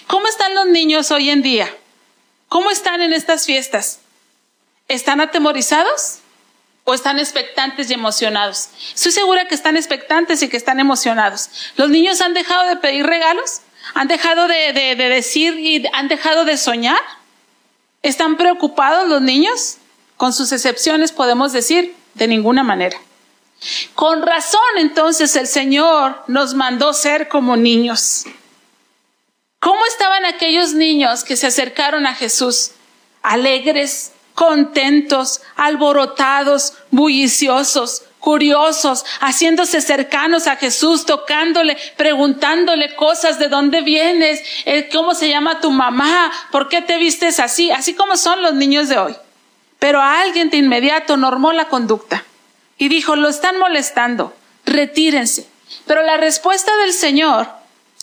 ¿Cómo 0.07 0.27
están 0.27 0.55
los 0.55 0.67
niños 0.67 1.11
hoy 1.11 1.31
en 1.31 1.43
día? 1.43 1.75
¿Cómo 2.49 2.71
están 2.71 3.01
en 3.01 3.13
estas 3.13 3.47
fiestas? 3.47 4.01
¿Están 4.89 5.21
atemorizados? 5.21 6.19
¿O 6.85 6.95
están 6.95 7.19
expectantes 7.19 7.91
y 7.91 7.95
emocionados? 7.95 8.69
Estoy 8.95 9.13
segura 9.13 9.47
que 9.47 9.55
están 9.55 9.77
expectantes 9.77 10.43
y 10.43 10.49
que 10.49 10.57
están 10.57 10.81
emocionados. 10.81 11.51
¿Los 11.77 11.91
niños 11.91 12.21
han 12.21 12.33
dejado 12.33 12.67
de 12.69 12.77
pedir 12.77 13.07
regalos? 13.07 13.61
¿Han 13.95 14.09
dejado 14.09 14.49
de, 14.49 14.73
de 14.73 15.09
decir 15.09 15.59
y 15.59 15.85
han 15.93 16.09
dejado 16.09 16.45
de 16.45 16.57
soñar? 16.57 17.01
¿Están 18.03 18.37
preocupados 18.37 19.09
los 19.09 19.23
niños? 19.23 19.79
Con 20.17 20.33
sus 20.33 20.53
excepciones 20.53 21.13
podemos 21.13 21.53
decir, 21.53 21.95
de 22.15 22.29
ninguna 22.29 22.63
manera. 22.63 22.99
Con 23.95 24.23
razón 24.23 24.61
entonces 24.77 25.35
el 25.37 25.47
Señor 25.47 26.23
nos 26.29 26.55
mandó 26.55 26.93
ser 26.93 27.29
como 27.29 27.57
niños. 27.57 28.25
¿Cómo 29.61 29.85
estaban 29.87 30.25
aquellos 30.25 30.75
niños 30.75 31.25
que 31.25 31.37
se 31.37 31.49
acercaron 31.49 32.07
a 32.07 32.15
Jesús? 32.15 32.71
Alegres, 33.23 34.13
contentos, 34.35 35.41
alborotados, 35.57 36.75
bulliciosos, 36.93 38.03
curiosos, 38.19 39.05
haciéndose 39.21 39.81
cercanos 39.81 40.47
a 40.47 40.57
Jesús, 40.57 41.07
tocándole, 41.07 41.77
preguntándole 41.97 42.95
cosas, 42.95 43.39
de 43.39 43.49
dónde 43.49 43.81
vienes, 43.83 44.43
eh, 44.65 44.89
cómo 44.93 45.15
se 45.15 45.29
llama 45.29 45.61
tu 45.61 45.71
mamá, 45.71 46.33
por 46.51 46.69
qué 46.69 46.83
te 46.83 46.99
vistes 46.99 47.41
así, 47.41 47.71
así 47.71 47.95
como 47.95 48.17
son 48.17 48.43
los 48.43 48.55
niños 48.55 48.89
de 48.89 48.99
hoy. 48.99 49.17
Pero 49.79 50.01
a 50.01 50.21
alguien 50.21 50.51
de 50.51 50.57
inmediato 50.57 51.17
normó 51.17 51.53
la 51.53 51.69
conducta 51.69 52.25
y 52.77 52.89
dijo, 52.89 53.17
lo 53.17 53.29
están 53.29 53.59
molestando, 53.59 54.35
retírense. 54.65 55.49
Pero 55.87 56.03
la 56.03 56.17
respuesta 56.17 56.77
del 56.79 56.93
Señor, 56.93 57.49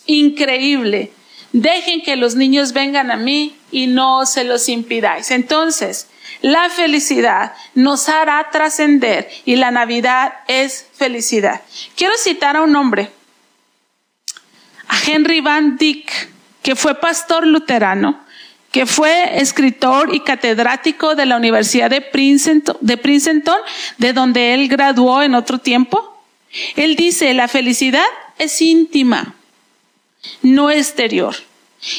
increíble, 0.06 1.12
dejen 1.52 2.02
que 2.02 2.16
los 2.16 2.34
niños 2.34 2.72
vengan 2.72 3.10
a 3.10 3.16
mí 3.16 3.56
y 3.70 3.86
no 3.86 4.26
se 4.26 4.44
los 4.44 4.68
impidáis. 4.68 5.30
Entonces, 5.30 6.08
la 6.42 6.68
felicidad 6.70 7.54
nos 7.74 8.08
hará 8.08 8.48
trascender 8.50 9.28
y 9.44 9.56
la 9.56 9.70
Navidad 9.70 10.34
es 10.48 10.86
felicidad. 10.94 11.62
Quiero 11.96 12.16
citar 12.16 12.56
a 12.56 12.62
un 12.62 12.74
hombre, 12.76 13.10
a 14.88 14.96
Henry 15.06 15.40
Van 15.40 15.76
Dyck, 15.76 16.30
que 16.62 16.76
fue 16.76 16.94
pastor 16.96 17.46
luterano, 17.46 18.20
que 18.70 18.86
fue 18.86 19.40
escritor 19.40 20.14
y 20.14 20.20
catedrático 20.20 21.14
de 21.14 21.26
la 21.26 21.36
Universidad 21.36 21.88
de 21.88 22.02
Princeton, 22.02 22.76
de 22.80 22.96
Princeton, 22.96 23.58
de 23.98 24.12
donde 24.12 24.54
él 24.54 24.68
graduó 24.68 25.22
en 25.22 25.34
otro 25.34 25.58
tiempo. 25.58 26.22
Él 26.74 26.96
dice, 26.96 27.32
la 27.34 27.48
felicidad 27.48 28.04
es 28.38 28.60
íntima, 28.60 29.34
no 30.42 30.70
exterior. 30.70 31.34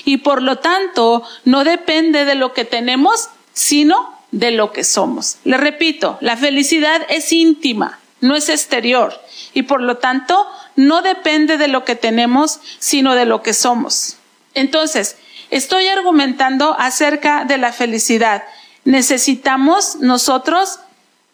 Y 0.06 0.18
por 0.18 0.42
lo 0.42 0.58
tanto, 0.58 1.24
no 1.46 1.64
depende 1.64 2.26
de 2.26 2.36
lo 2.36 2.54
que 2.54 2.66
tenemos, 2.66 3.30
sino 3.54 4.17
de 4.32 4.52
lo 4.52 4.72
que 4.72 4.84
somos. 4.84 5.38
Le 5.44 5.58
repito, 5.58 6.18
la 6.22 6.38
felicidad 6.38 7.02
es 7.10 7.32
íntima, 7.32 8.00
no 8.22 8.36
es 8.36 8.50
exterior 8.50 9.14
y 9.54 9.64
por 9.64 9.82
lo 9.82 9.98
tanto 9.98 10.48
no 10.76 11.02
depende 11.02 11.58
de 11.58 11.68
lo 11.68 11.86
que 11.86 11.96
tenemos, 11.96 12.60
sino 12.80 13.16
de 13.16 13.26
lo 13.26 13.42
que 13.42 13.54
somos. 13.54 14.18
Entonces, 14.54 15.18
estoy 15.50 15.88
argumentando 15.88 16.76
acerca 16.78 17.46
de 17.46 17.58
la 17.58 17.72
felicidad. 17.72 18.44
Necesitamos 18.86 19.98
nosotros 19.98 20.80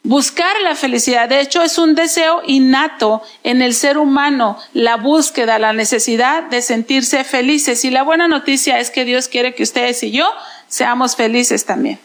buscar 0.04 0.54
la 0.62 0.76
felicidad. 0.76 1.30
De 1.30 1.40
hecho, 1.40 1.62
es 1.62 1.78
un 1.78 1.96
deseo 1.96 2.42
innato 2.46 3.22
en 3.44 3.62
el 3.62 3.74
ser 3.74 3.98
humano, 3.98 4.58
la 4.74 4.98
búsqueda, 4.98 5.60
la 5.60 5.74
necesidad 5.74 6.44
de 6.44 6.62
sentirse 6.62 7.24
felices. 7.24 7.84
Y 7.86 7.90
la 7.90 8.04
buena 8.04 8.28
noticia 8.28 8.80
es 8.80 8.90
que 8.90 9.06
Dios 9.06 9.28
quiere 9.28 9.56
que 9.56 9.64
ustedes 9.64 10.04
y 10.04 10.12
yo 10.12 10.30
seamos 10.68 11.16
felices 11.16 11.66
también. 11.66 12.00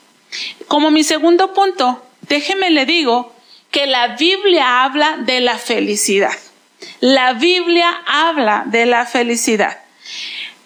Como 0.66 0.90
mi 0.90 1.04
segundo 1.04 1.54
punto, 1.54 2.02
déjeme 2.23 2.70
le 2.70 2.87
digo 2.87 3.32
que 3.70 3.87
la 3.87 4.16
Biblia 4.16 4.85
habla 4.85 5.16
de 5.18 5.40
la 5.40 5.58
felicidad. 5.58 6.37
La 7.00 7.32
Biblia 7.32 8.02
habla 8.06 8.64
de 8.66 8.87
la 8.87 9.06
felicidad, 9.06 9.78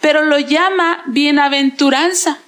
pero 0.00 0.22
lo 0.22 0.38
llama 0.38 1.02
bienaventuranza, 1.06 2.38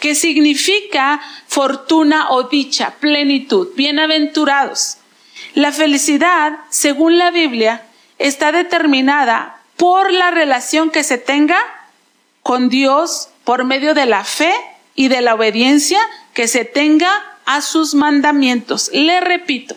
que 0.00 0.14
significa 0.14 1.20
fortuna 1.46 2.30
o 2.30 2.44
dicha, 2.44 2.94
plenitud, 3.00 3.68
bienaventurados. 3.74 4.98
La 5.54 5.72
felicidad, 5.72 6.58
según 6.68 7.16
la 7.16 7.30
Biblia, 7.30 7.86
está 8.18 8.52
determinada 8.52 9.60
por 9.76 10.12
la 10.12 10.30
relación 10.30 10.90
que 10.90 11.04
se 11.04 11.18
tenga 11.18 11.58
con 12.42 12.68
Dios 12.68 13.30
por 13.44 13.64
medio 13.64 13.94
de 13.94 14.06
la 14.06 14.24
fe 14.24 14.52
y 14.96 15.08
de 15.08 15.20
la 15.20 15.34
obediencia 15.34 16.00
que 16.34 16.48
se 16.48 16.64
tenga 16.64 17.10
a 17.44 17.62
sus 17.62 17.94
mandamientos. 17.94 18.90
Le 18.92 19.20
repito, 19.20 19.76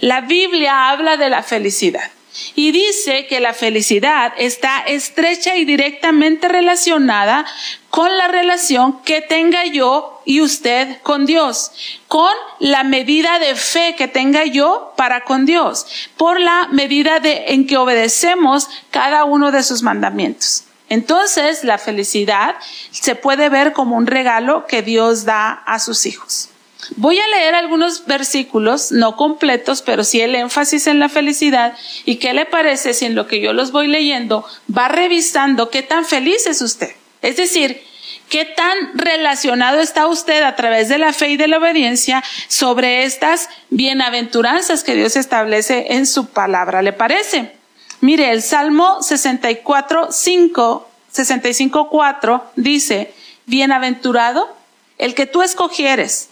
la 0.00 0.20
Biblia 0.20 0.90
habla 0.90 1.16
de 1.16 1.30
la 1.30 1.42
felicidad 1.42 2.10
y 2.54 2.70
dice 2.70 3.26
que 3.26 3.40
la 3.40 3.54
felicidad 3.54 4.32
está 4.36 4.80
estrecha 4.80 5.56
y 5.56 5.64
directamente 5.64 6.48
relacionada 6.48 7.46
con 7.88 8.16
la 8.18 8.28
relación 8.28 9.00
que 9.02 9.22
tenga 9.22 9.64
yo 9.64 10.20
y 10.26 10.42
usted 10.42 10.98
con 11.02 11.24
Dios, 11.24 11.72
con 12.08 12.32
la 12.58 12.84
medida 12.84 13.38
de 13.38 13.54
fe 13.54 13.94
que 13.96 14.08
tenga 14.08 14.44
yo 14.44 14.92
para 14.96 15.24
con 15.24 15.46
Dios, 15.46 15.86
por 16.18 16.38
la 16.38 16.68
medida 16.72 17.20
de 17.20 17.46
en 17.48 17.66
que 17.66 17.78
obedecemos 17.78 18.68
cada 18.90 19.24
uno 19.24 19.50
de 19.50 19.62
sus 19.62 19.82
mandamientos. 19.82 20.65
Entonces 20.88 21.64
la 21.64 21.78
felicidad 21.78 22.56
se 22.90 23.14
puede 23.14 23.48
ver 23.48 23.72
como 23.72 23.96
un 23.96 24.06
regalo 24.06 24.66
que 24.66 24.82
Dios 24.82 25.24
da 25.24 25.52
a 25.52 25.78
sus 25.78 26.06
hijos. 26.06 26.50
Voy 26.96 27.18
a 27.18 27.28
leer 27.28 27.54
algunos 27.54 28.06
versículos, 28.06 28.92
no 28.92 29.16
completos, 29.16 29.82
pero 29.82 30.04
sí 30.04 30.20
el 30.20 30.36
énfasis 30.36 30.86
en 30.86 31.00
la 31.00 31.08
felicidad. 31.08 31.74
¿Y 32.04 32.16
qué 32.16 32.32
le 32.32 32.46
parece 32.46 32.94
si 32.94 33.06
en 33.06 33.16
lo 33.16 33.26
que 33.26 33.40
yo 33.40 33.52
los 33.52 33.72
voy 33.72 33.88
leyendo 33.88 34.46
va 34.74 34.86
revisando 34.88 35.70
qué 35.70 35.82
tan 35.82 36.04
feliz 36.04 36.46
es 36.46 36.62
usted? 36.62 36.92
Es 37.22 37.36
decir, 37.36 37.82
¿Qué 38.28 38.44
tan 38.44 38.98
relacionado 38.98 39.78
está 39.78 40.08
usted 40.08 40.42
a 40.42 40.56
través 40.56 40.88
de 40.88 40.98
la 40.98 41.12
fe 41.12 41.30
y 41.30 41.36
de 41.36 41.46
la 41.46 41.58
obediencia 41.58 42.24
sobre 42.48 43.04
estas 43.04 43.48
bienaventuranzas 43.70 44.82
que 44.82 44.96
Dios 44.96 45.14
establece 45.14 45.86
en 45.90 46.06
su 46.06 46.26
palabra? 46.26 46.82
¿Le 46.82 46.92
parece? 46.92 47.55
Mire, 48.00 48.30
el 48.30 48.42
Salmo 48.42 49.02
64, 49.02 50.12
5, 50.12 50.90
65, 51.12 51.88
4 51.88 52.50
dice, 52.56 53.14
bienaventurado 53.46 54.54
el 54.98 55.14
que 55.14 55.26
tú 55.26 55.42
escogieres 55.42 56.28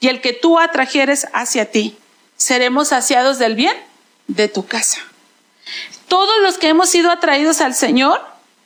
y 0.00 0.08
el 0.08 0.20
que 0.20 0.32
tú 0.32 0.58
atrajeres 0.58 1.26
hacia 1.32 1.70
ti. 1.70 1.96
Seremos 2.36 2.88
saciados 2.88 3.38
del 3.38 3.54
bien 3.56 3.76
de 4.28 4.48
tu 4.48 4.66
casa. 4.66 5.00
Todos 6.06 6.40
los 6.40 6.56
que 6.56 6.68
hemos 6.68 6.88
sido 6.88 7.10
atraídos 7.10 7.60
al 7.60 7.74
Señor, 7.74 8.20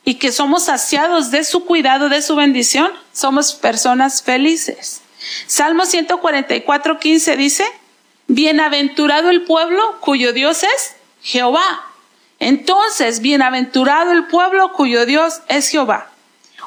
y 0.05 0.15
que 0.15 0.31
somos 0.31 0.63
saciados 0.63 1.31
de 1.31 1.43
su 1.43 1.65
cuidado, 1.65 2.09
de 2.09 2.21
su 2.21 2.35
bendición, 2.35 2.91
somos 3.13 3.53
personas 3.53 4.21
felices. 4.21 5.01
Salmo 5.47 5.85
144, 5.85 6.99
15 6.99 7.37
dice, 7.37 7.65
Bienaventurado 8.27 9.29
el 9.29 9.43
pueblo 9.43 9.81
cuyo 10.01 10.33
Dios 10.33 10.63
es 10.63 10.95
Jehová. 11.21 11.63
Entonces, 12.43 13.21
bienaventurado 13.21 14.11
el 14.11 14.25
pueblo 14.25 14.73
cuyo 14.73 15.05
Dios 15.05 15.39
es 15.47 15.69
Jehová. 15.69 16.09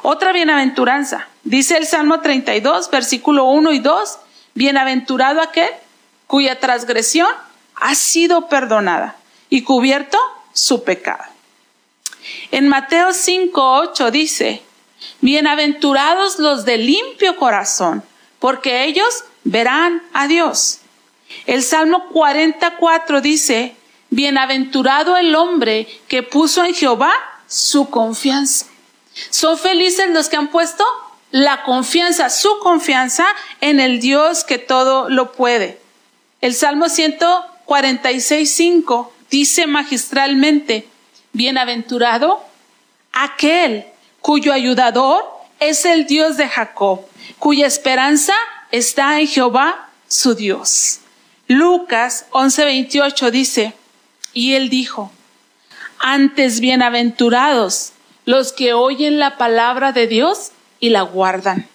Otra 0.01 0.33
bienaventuranza, 0.33 1.29
dice 1.45 1.77
el 1.77 1.87
Salmo 1.87 2.21
32, 2.21 2.91
versículo 2.91 3.45
1 3.45 3.73
y 3.73 3.81
2, 3.81 4.19
Bienaventurado 4.55 5.43
aquel 5.43 5.69
cuya 6.27 6.59
transgresión 6.59 7.29
ha 7.75 7.95
sido 7.95 8.49
perdonada 8.49 9.17
y 9.51 9.65
cubierto 9.65 10.17
su 10.55 10.83
pecado. 10.83 11.25
En 12.53 12.69
Mateo 12.69 13.13
5, 13.13 13.73
8 13.91 14.11
dice, 14.11 14.63
Bienaventurados 15.21 16.39
los 16.39 16.65
de 16.65 16.79
limpio 16.79 17.37
corazón, 17.37 18.03
porque 18.39 18.85
ellos 18.85 19.25
verán 19.45 20.03
a 20.15 20.27
Dios. 20.27 20.79
El 21.45 21.63
Salmo 21.63 22.09
44 22.15 23.21
dice, 23.21 23.77
Bienaventurado 24.17 25.19
el 25.19 25.35
hombre 25.35 25.87
que 26.09 26.23
puso 26.23 26.65
en 26.65 26.75
Jehová 26.75 27.13
su 27.47 27.91
confianza. 27.91 28.65
Son 29.29 29.59
felices 29.59 30.09
los 30.09 30.31
que 30.31 30.39
han 30.39 30.49
puesto 30.49 30.85
la 31.33 31.65
confianza, 31.65 32.31
su 32.31 32.59
confianza 32.61 33.27
en 33.61 33.79
el 33.79 34.01
Dios 34.01 34.43
que 34.45 34.57
todo 34.57 35.11
lo 35.11 35.33
puede. 35.33 35.79
El 36.41 36.55
Salmo 36.55 36.89
146, 36.89 38.51
5 38.55 39.13
dice 39.31 39.67
magistralmente, 39.67 40.89
Bienaventurado 41.35 42.43
aquel 43.13 43.85
cuyo 44.23 44.55
ayudador 44.55 45.27
es 45.61 45.85
el 45.85 46.07
Dios 46.07 46.39
de 46.39 46.49
Jacob, 46.49 47.03
cuya 47.39 47.67
esperanza 47.67 48.33
está 48.73 49.21
en 49.21 49.29
Jehová 49.29 49.91
su 50.09 50.35
Dios. 50.35 51.01
Lucas 51.49 52.25
11:28 52.31 53.31
dice, 53.31 53.75
y 54.37 54.53
él 54.53 54.69
dijo, 54.69 55.11
antes 55.99 56.61
bienaventurados 56.61 57.93
los 58.27 58.53
que 58.53 58.75
oyen 58.75 59.19
la 59.19 59.39
palabra 59.39 59.93
de 59.93 60.07
Dios 60.07 60.53
y 60.79 60.91
la 60.91 61.01
guardan. 61.01 61.67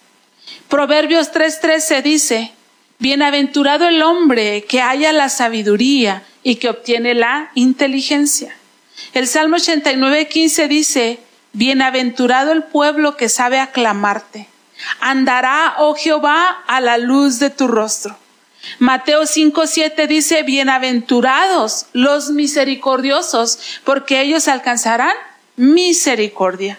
Proverbios 0.68 1.32
3:13 1.32 2.02
dice, 2.02 2.52
bienaventurado 3.00 3.88
el 3.88 4.00
hombre 4.00 4.62
que 4.62 4.80
haya 4.80 5.12
la 5.12 5.28
sabiduría 5.28 6.22
y 6.44 6.54
que 6.56 6.68
obtiene 6.68 7.14
la 7.14 7.50
inteligencia. 7.56 8.54
El 9.12 9.26
Salmo 9.26 9.56
89, 9.56 10.28
15 10.28 10.68
dice, 10.68 11.18
Bienaventurado 11.52 12.52
el 12.52 12.62
pueblo 12.62 13.16
que 13.16 13.28
sabe 13.28 13.58
aclamarte. 13.58 14.46
Andará, 15.00 15.74
oh 15.78 15.96
Jehová, 15.96 16.62
a 16.68 16.80
la 16.80 16.96
luz 16.96 17.40
de 17.40 17.50
tu 17.50 17.66
rostro. 17.66 18.16
Mateo 18.78 19.26
5, 19.26 19.66
7 19.66 20.06
dice, 20.06 20.42
Bienaventurados 20.42 21.86
los 21.92 22.30
misericordiosos, 22.30 23.58
porque 23.84 24.20
ellos 24.20 24.48
alcanzarán 24.48 25.14
misericordia. 25.56 26.78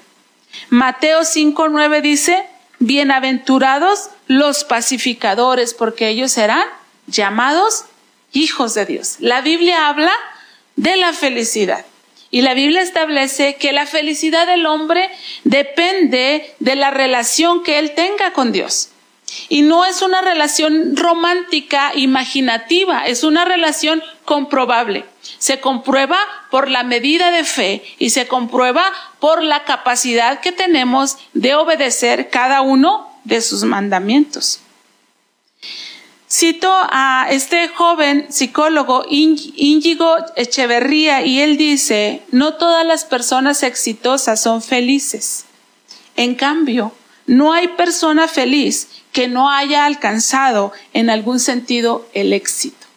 Mateo 0.69 1.23
5, 1.23 1.69
9 1.69 2.01
dice, 2.01 2.45
Bienaventurados 2.79 4.09
los 4.27 4.63
pacificadores, 4.63 5.73
porque 5.73 6.09
ellos 6.09 6.31
serán 6.31 6.65
llamados 7.07 7.85
hijos 8.31 8.73
de 8.73 8.85
Dios. 8.85 9.15
La 9.19 9.41
Biblia 9.41 9.87
habla 9.87 10.11
de 10.75 10.95
la 10.97 11.13
felicidad. 11.13 11.85
Y 12.31 12.41
la 12.41 12.55
Biblia 12.55 12.81
establece 12.81 13.57
que 13.57 13.73
la 13.73 13.85
felicidad 13.85 14.47
del 14.47 14.65
hombre 14.65 15.11
depende 15.43 16.51
de 16.59 16.75
la 16.75 16.89
relación 16.89 17.61
que 17.61 17.77
él 17.77 17.93
tenga 17.93 18.33
con 18.33 18.51
Dios. 18.51 18.89
Y 19.49 19.61
no 19.61 19.85
es 19.85 20.01
una 20.01 20.21
relación 20.21 20.95
romántica, 20.95 21.91
imaginativa, 21.95 23.05
es 23.05 23.23
una 23.23 23.45
relación 23.45 24.03
comprobable. 24.25 25.05
Se 25.39 25.59
comprueba 25.59 26.17
por 26.51 26.69
la 26.69 26.83
medida 26.83 27.31
de 27.31 27.43
fe 27.43 27.83
y 27.97 28.09
se 28.09 28.27
comprueba 28.27 28.83
por 29.19 29.43
la 29.43 29.63
capacidad 29.63 30.39
que 30.41 30.51
tenemos 30.51 31.17
de 31.33 31.55
obedecer 31.55 32.29
cada 32.29 32.61
uno 32.61 33.09
de 33.23 33.41
sus 33.41 33.63
mandamientos. 33.63 34.59
Cito 36.29 36.71
a 36.71 37.27
este 37.29 37.67
joven 37.67 38.25
psicólogo 38.31 39.05
Íñigo 39.07 40.15
Echeverría 40.35 41.23
y 41.23 41.41
él 41.41 41.57
dice, 41.57 42.23
no 42.31 42.55
todas 42.55 42.83
las 42.83 43.05
personas 43.05 43.61
exitosas 43.61 44.41
son 44.41 44.63
felices. 44.63 45.45
En 46.15 46.33
cambio, 46.33 46.91
no 47.25 47.53
hay 47.53 47.69
persona 47.69 48.27
feliz 48.27 48.89
que 49.11 49.27
no 49.27 49.49
haya 49.49 49.85
alcanzado 49.85 50.73
en 50.93 51.09
algún 51.09 51.39
sentido 51.39 52.07
el 52.13 52.33
éxito. 52.33 52.87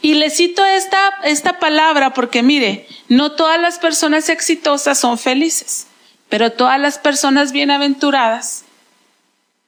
Y 0.00 0.14
le 0.14 0.30
cito 0.30 0.64
esta, 0.64 0.98
esta 1.24 1.58
palabra 1.58 2.14
porque 2.14 2.42
mire, 2.42 2.86
no 3.08 3.32
todas 3.32 3.60
las 3.60 3.78
personas 3.78 4.28
exitosas 4.28 4.98
son 4.98 5.18
felices, 5.18 5.86
pero 6.28 6.52
todas 6.52 6.80
las 6.80 6.98
personas 6.98 7.52
bienaventuradas 7.52 8.64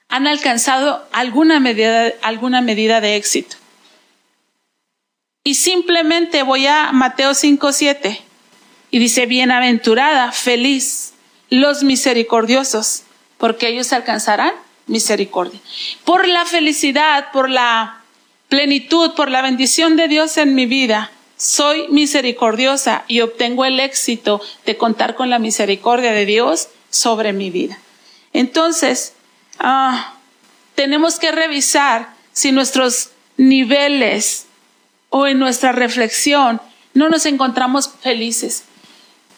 han 0.08 0.26
alcanzado 0.26 1.06
alguna 1.12 1.60
medida, 1.60 2.12
alguna 2.22 2.60
medida 2.60 3.00
de 3.00 3.16
éxito. 3.16 3.56
Y 5.44 5.54
simplemente 5.54 6.42
voy 6.42 6.66
a 6.66 6.92
Mateo 6.92 7.34
5, 7.34 7.72
7 7.72 8.20
y 8.90 8.98
dice, 8.98 9.26
bienaventurada, 9.26 10.32
feliz, 10.32 11.14
los 11.50 11.82
misericordiosos, 11.82 13.02
porque 13.38 13.68
ellos 13.68 13.92
alcanzarán 13.92 14.52
misericordia. 14.86 15.60
Por 16.04 16.26
la 16.26 16.44
felicidad, 16.46 17.30
por 17.32 17.50
la 17.50 18.00
plenitud, 18.48 19.12
por 19.14 19.30
la 19.30 19.42
bendición 19.42 19.96
de 19.96 20.08
Dios 20.08 20.36
en 20.36 20.54
mi 20.54 20.66
vida, 20.66 21.10
soy 21.36 21.88
misericordiosa 21.88 23.04
y 23.08 23.22
obtengo 23.22 23.64
el 23.64 23.80
éxito 23.80 24.40
de 24.66 24.76
contar 24.76 25.14
con 25.14 25.30
la 25.30 25.38
misericordia 25.38 26.12
de 26.12 26.26
Dios 26.26 26.68
sobre 26.90 27.32
mi 27.32 27.50
vida. 27.50 27.78
Entonces, 28.32 29.14
ah, 29.58 30.14
tenemos 30.74 31.18
que 31.18 31.32
revisar 31.32 32.14
si 32.32 32.52
nuestros 32.52 33.10
niveles 33.36 34.46
o 35.08 35.26
en 35.26 35.38
nuestra 35.38 35.72
reflexión 35.72 36.60
no 36.94 37.08
nos 37.08 37.26
encontramos 37.26 37.90
felices. 38.02 38.64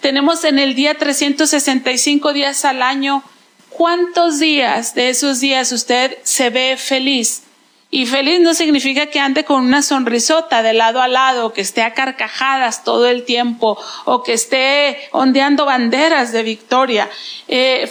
Tenemos 0.03 0.43
en 0.43 0.59
el 0.59 0.75
día 0.75 0.95
365 0.95 2.33
días 2.33 2.65
al 2.65 2.83
año. 2.83 3.23
¿Cuántos 3.71 4.41
días 4.41 4.97
de 4.97 5.11
esos 5.11 5.39
días 5.39 5.71
usted 5.71 6.19
se 6.25 6.51
ve 6.51 6.77
feliz? 6.77 7.45
Y 7.89 8.07
feliz 8.07 8.41
no 8.41 8.53
significa 8.53 9.07
que 9.07 9.21
ande 9.21 9.45
con 9.45 9.65
una 9.65 9.81
sonrisota 9.81 10.65
de 10.65 10.73
lado 10.73 11.01
a 11.01 11.07
lado, 11.07 11.53
que 11.53 11.61
esté 11.61 11.83
a 11.83 11.95
carcajadas 11.95 12.83
todo 12.83 13.07
el 13.07 13.23
tiempo 13.23 13.79
o 14.05 14.25
que 14.25 14.33
esté 14.33 14.99
ondeando 15.13 15.67
banderas 15.67 16.33
de 16.33 16.43
victoria. 16.43 17.09
Eh, 17.47 17.89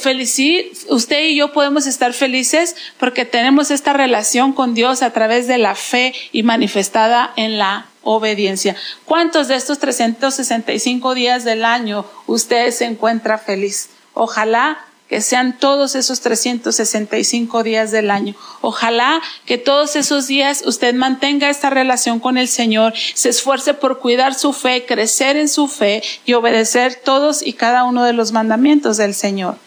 usted 0.89 1.23
y 1.29 1.35
yo 1.37 1.53
podemos 1.53 1.87
estar 1.87 2.11
felices 2.11 2.75
porque 2.97 3.23
tenemos 3.23 3.71
esta 3.71 3.93
relación 3.93 4.51
con 4.51 4.73
Dios 4.73 5.01
a 5.01 5.13
través 5.13 5.47
de 5.47 5.59
la 5.59 5.75
fe 5.75 6.13
y 6.33 6.43
manifestada 6.43 7.31
en 7.37 7.57
la 7.57 7.90
obediencia. 8.03 8.75
¿Cuántos 9.05 9.47
de 9.47 9.55
estos 9.55 9.79
365 9.79 11.13
días 11.13 11.43
del 11.43 11.65
año 11.65 12.05
usted 12.27 12.71
se 12.71 12.85
encuentra 12.85 13.37
feliz? 13.37 13.89
Ojalá 14.13 14.85
que 15.11 15.19
sean 15.19 15.57
todos 15.59 15.95
esos 15.95 16.21
365 16.21 17.63
días 17.63 17.91
del 17.91 18.09
año. 18.09 18.33
Ojalá 18.61 19.21
que 19.45 19.57
todos 19.57 19.97
esos 19.97 20.27
días 20.27 20.63
usted 20.65 20.93
mantenga 20.93 21.49
esta 21.49 21.69
relación 21.69 22.21
con 22.21 22.37
el 22.37 22.47
Señor, 22.47 22.93
se 23.13 23.27
esfuerce 23.27 23.73
por 23.73 23.99
cuidar 23.99 24.35
su 24.35 24.53
fe, 24.53 24.85
crecer 24.85 25.35
en 25.35 25.49
su 25.49 25.67
fe 25.67 26.01
y 26.25 26.31
obedecer 26.31 26.95
todos 26.95 27.45
y 27.45 27.51
cada 27.51 27.83
uno 27.83 28.05
de 28.05 28.13
los 28.13 28.31
mandamientos 28.31 28.95
del 28.95 29.13
Señor. 29.13 29.57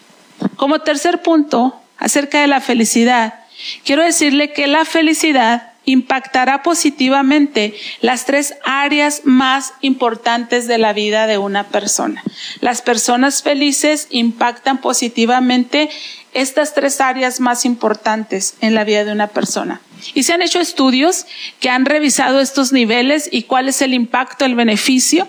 Como 0.55 0.79
tercer 0.79 1.21
punto, 1.21 1.79
acerca 1.99 2.41
de 2.41 2.47
la 2.47 2.59
felicidad, 2.59 3.35
quiero 3.83 4.01
decirle 4.01 4.51
que 4.51 4.65
la 4.65 4.83
felicidad 4.83 5.73
impactará 5.85 6.63
positivamente 6.63 7.73
las 8.01 8.25
tres 8.25 8.55
áreas 8.63 9.21
más 9.23 9.73
importantes 9.81 10.67
de 10.67 10.77
la 10.77 10.93
vida 10.93 11.27
de 11.27 11.37
una 11.37 11.65
persona. 11.67 12.23
Las 12.61 12.81
personas 12.81 13.43
felices 13.43 14.07
impactan 14.09 14.79
positivamente 14.79 15.89
estas 16.33 16.73
tres 16.73 16.99
áreas 16.99 17.39
más 17.39 17.65
importantes 17.65 18.55
en 18.61 18.75
la 18.75 18.83
vida 18.83 19.05
de 19.05 19.11
una 19.11 19.27
persona. 19.27 19.81
Y 20.13 20.23
se 20.23 20.33
han 20.33 20.41
hecho 20.41 20.59
estudios 20.59 21.25
que 21.59 21.69
han 21.69 21.85
revisado 21.85 22.41
estos 22.41 22.73
niveles 22.73 23.29
y 23.31 23.43
cuál 23.43 23.69
es 23.69 23.81
el 23.81 23.93
impacto, 23.93 24.45
el 24.45 24.55
beneficio. 24.55 25.27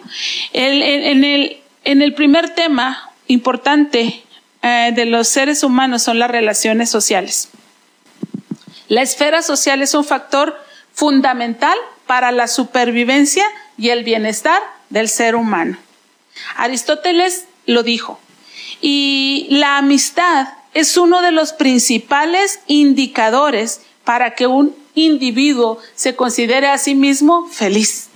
en, 0.52 2.02
el, 2.02 2.14
primer 2.14 2.50
tema 2.50 3.10
importante 3.28 4.22
eh, 4.62 4.92
de 4.94 5.04
los 5.06 5.28
seres 5.28 5.62
humanos 5.62 6.02
son 6.02 6.18
las 6.18 6.30
relaciones 6.30 6.90
sociales. 6.90 7.50
La 8.88 9.02
esfera 9.02 9.42
social 9.42 9.82
es 9.82 9.94
un 9.94 10.04
factor 10.04 10.56
fundamental 10.92 11.76
para 12.06 12.32
la 12.32 12.48
supervivencia 12.48 13.44
y 13.76 13.90
el 13.90 14.04
bienestar 14.04 14.62
del 14.90 15.08
ser 15.08 15.34
humano. 15.34 15.76
Aristóteles 16.56 17.46
lo 17.66 17.82
dijo. 17.82 18.20
Y 18.80 19.48
la 19.50 19.78
amistad 19.78 20.48
es 20.74 20.96
uno 20.96 21.22
de 21.22 21.32
los 21.32 21.52
principales 21.52 22.60
indicadores 22.66 23.80
para 24.04 24.34
que 24.34 24.46
un 24.46 24.74
individuo 24.94 25.78
se 25.94 26.14
considere 26.14 26.68
a 26.68 26.78
sí 26.78 26.94
mismo 26.94 27.48
feliz. 27.48 28.08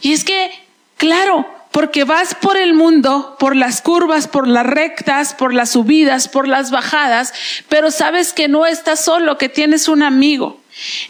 Y 0.00 0.12
es 0.12 0.24
que, 0.24 0.50
claro, 0.96 1.46
porque 1.70 2.04
vas 2.04 2.34
por 2.34 2.56
el 2.56 2.74
mundo, 2.74 3.36
por 3.38 3.54
las 3.54 3.80
curvas, 3.80 4.26
por 4.26 4.48
las 4.48 4.66
rectas, 4.66 5.34
por 5.34 5.54
las 5.54 5.70
subidas, 5.70 6.28
por 6.28 6.48
las 6.48 6.70
bajadas, 6.70 7.32
pero 7.68 7.90
sabes 7.90 8.32
que 8.32 8.48
no 8.48 8.66
estás 8.66 9.04
solo, 9.04 9.38
que 9.38 9.48
tienes 9.48 9.88
un 9.88 10.02
amigo. 10.02 10.60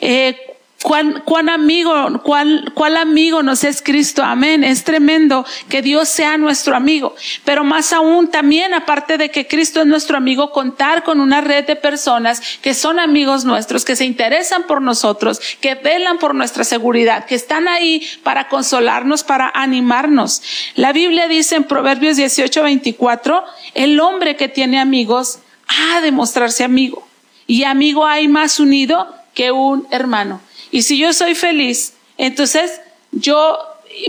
Eh, 0.01 0.50
¿Cuán, 0.83 1.23
cuán 1.27 1.51
amigo, 1.51 2.23
cuál, 2.23 2.73
cuál 2.75 2.97
amigo 2.97 3.43
nos 3.43 3.65
es 3.65 3.83
Cristo? 3.83 4.23
Amén. 4.23 4.65
Es 4.65 4.83
tremendo 4.83 5.45
que 5.69 5.83
Dios 5.83 6.09
sea 6.09 6.39
nuestro 6.39 6.75
amigo. 6.75 7.15
Pero 7.45 7.65
más 7.65 7.93
aún 7.93 8.29
también, 8.29 8.73
aparte 8.73 9.19
de 9.19 9.31
que 9.31 9.47
Cristo 9.47 9.83
es 9.83 9.87
nuestro 9.87 10.17
amigo, 10.17 10.53
contar 10.53 11.05
con 11.05 11.21
una 11.21 11.43
red 11.43 11.67
de 11.67 11.77
personas 11.77 12.41
que 12.63 12.73
son 12.73 12.99
amigos 12.99 13.45
nuestros, 13.45 13.85
que 13.85 13.95
se 13.95 14.07
interesan 14.07 14.63
por 14.63 14.81
nosotros, 14.81 15.41
que 15.61 15.75
velan 15.75 16.19
por 16.19 16.35
nuestra 16.35 16.65
seguridad, 16.65 17.27
que 17.27 17.35
están 17.35 17.69
ahí 17.69 18.09
para 18.23 18.49
consolarnos, 18.49 19.23
para 19.23 19.53
animarnos. 19.55 20.43
La 20.77 20.95
Biblia 20.95 21.29
dice 21.29 21.57
en 21.57 21.65
Proverbios 21.65 22.17
18, 22.17 22.63
24, 22.63 23.45
el 23.75 24.01
hombre 24.01 24.37
que 24.37 24.49
tiene 24.49 24.81
amigos 24.81 25.41
ha 25.69 26.01
de 26.01 26.11
mostrarse 26.11 26.65
amigo. 26.65 27.07
Y 27.47 27.65
amigo 27.65 28.07
hay 28.07 28.29
más 28.29 28.61
unido 28.61 29.15
que 29.35 29.53
un 29.53 29.87
hermano. 29.91 30.41
Y 30.71 30.83
si 30.83 30.99
yo 30.99 31.13
soy 31.13 31.35
feliz, 31.35 31.95
entonces 32.19 32.81
yo 33.13 33.59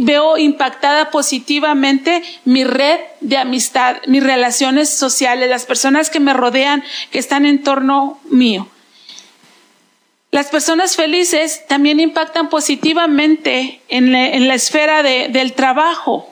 veo 0.02 0.38
impactada 0.38 1.10
positivamente 1.10 2.24
mi 2.46 2.64
red 2.64 3.00
de 3.20 3.38
amistad, 3.38 3.98
mis 4.08 4.24
relaciones 4.24 4.90
sociales, 4.90 5.50
las 5.50 5.66
personas 5.66 6.10
que 6.10 6.20
me 6.20 6.34
rodean, 6.34 6.84
que 7.12 7.20
están 7.20 7.46
en 7.46 7.64
torno 7.64 8.20
mío. 8.30 8.68
Las 10.32 10.48
personas 10.48 10.96
felices 10.96 11.68
también 11.68 12.00
impactan 12.00 12.50
positivamente 12.50 13.82
en 13.90 14.14
la, 14.48 14.56
esfera 14.56 15.04
del 15.04 15.54
trabajo. 15.54 16.31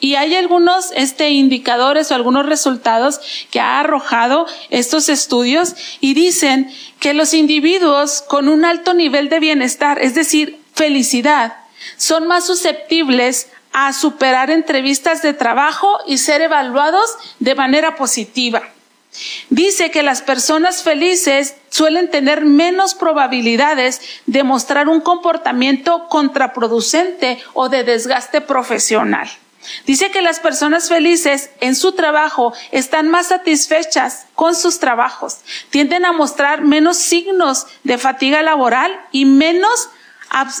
Y 0.00 0.14
hay 0.14 0.34
algunos 0.34 0.92
este, 0.96 1.30
indicadores 1.30 2.10
o 2.10 2.14
algunos 2.14 2.46
resultados 2.46 3.20
que 3.50 3.60
ha 3.60 3.80
arrojado 3.80 4.46
estos 4.70 5.08
estudios 5.08 5.74
y 6.00 6.14
dicen 6.14 6.72
que 6.98 7.14
los 7.14 7.34
individuos 7.34 8.22
con 8.22 8.48
un 8.48 8.64
alto 8.64 8.94
nivel 8.94 9.28
de 9.28 9.40
bienestar, 9.40 9.98
es 10.00 10.14
decir, 10.14 10.58
felicidad, 10.74 11.54
son 11.96 12.26
más 12.26 12.46
susceptibles 12.46 13.48
a 13.72 13.92
superar 13.92 14.50
entrevistas 14.50 15.22
de 15.22 15.34
trabajo 15.34 16.00
y 16.06 16.18
ser 16.18 16.40
evaluados 16.42 17.10
de 17.38 17.54
manera 17.54 17.96
positiva. 17.96 18.62
Dice 19.48 19.90
que 19.90 20.02
las 20.02 20.22
personas 20.22 20.82
felices 20.82 21.56
suelen 21.68 22.10
tener 22.10 22.44
menos 22.44 22.94
probabilidades 22.94 24.00
de 24.26 24.44
mostrar 24.44 24.88
un 24.88 25.00
comportamiento 25.00 26.08
contraproducente 26.08 27.38
o 27.52 27.68
de 27.68 27.84
desgaste 27.84 28.40
profesional. 28.40 29.28
Dice 29.86 30.10
que 30.10 30.22
las 30.22 30.40
personas 30.40 30.88
felices 30.88 31.50
en 31.60 31.76
su 31.76 31.92
trabajo 31.92 32.52
están 32.70 33.08
más 33.08 33.28
satisfechas 33.28 34.26
con 34.34 34.54
sus 34.54 34.78
trabajos, 34.78 35.38
tienden 35.70 36.04
a 36.04 36.12
mostrar 36.12 36.62
menos 36.62 36.96
signos 36.96 37.66
de 37.84 37.98
fatiga 37.98 38.42
laboral 38.42 38.90
y 39.12 39.26
menos 39.26 39.90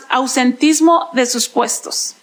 ausentismo 0.08 1.08
de 1.12 1.26
sus 1.26 1.48
puestos. 1.48 2.16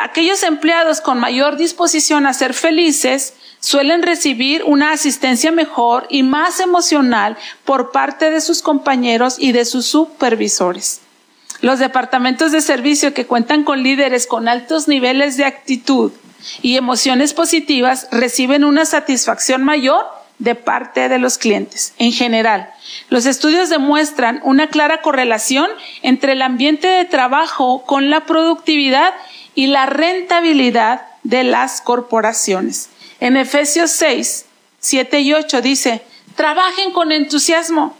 Aquellos 0.00 0.42
empleados 0.42 1.00
con 1.00 1.18
mayor 1.18 1.56
disposición 1.56 2.26
a 2.26 2.34
ser 2.34 2.54
felices 2.54 3.34
suelen 3.60 4.02
recibir 4.02 4.62
una 4.64 4.92
asistencia 4.92 5.52
mejor 5.52 6.06
y 6.10 6.22
más 6.22 6.60
emocional 6.60 7.36
por 7.64 7.92
parte 7.92 8.30
de 8.30 8.40
sus 8.40 8.60
compañeros 8.60 9.36
y 9.38 9.52
de 9.52 9.64
sus 9.64 9.86
supervisores. 9.86 11.00
Los 11.60 11.78
departamentos 11.78 12.52
de 12.52 12.60
servicio 12.60 13.14
que 13.14 13.26
cuentan 13.26 13.64
con 13.64 13.82
líderes 13.82 14.26
con 14.26 14.48
altos 14.48 14.88
niveles 14.88 15.36
de 15.36 15.44
actitud 15.44 16.12
y 16.62 16.76
emociones 16.76 17.32
positivas 17.32 18.08
reciben 18.10 18.64
una 18.64 18.84
satisfacción 18.84 19.64
mayor 19.64 20.04
de 20.38 20.54
parte 20.54 21.08
de 21.08 21.18
los 21.18 21.38
clientes. 21.38 21.94
En 21.98 22.12
general, 22.12 22.70
los 23.08 23.26
estudios 23.26 23.70
demuestran 23.70 24.40
una 24.44 24.68
clara 24.68 25.00
correlación 25.00 25.68
entre 26.02 26.32
el 26.32 26.42
ambiente 26.42 26.88
de 26.88 27.04
trabajo 27.04 27.84
con 27.86 28.10
la 28.10 28.26
productividad 28.26 29.14
y 29.54 29.68
la 29.68 29.86
rentabilidad 29.86 31.02
de 31.22 31.44
las 31.44 31.80
corporaciones. 31.80 32.90
En 33.20 33.36
Efesios 33.36 33.90
6, 33.92 34.46
7 34.80 35.20
y 35.20 35.32
8 35.32 35.62
dice, 35.62 36.02
trabajen 36.34 36.92
con 36.92 37.12
entusiasmo 37.12 37.96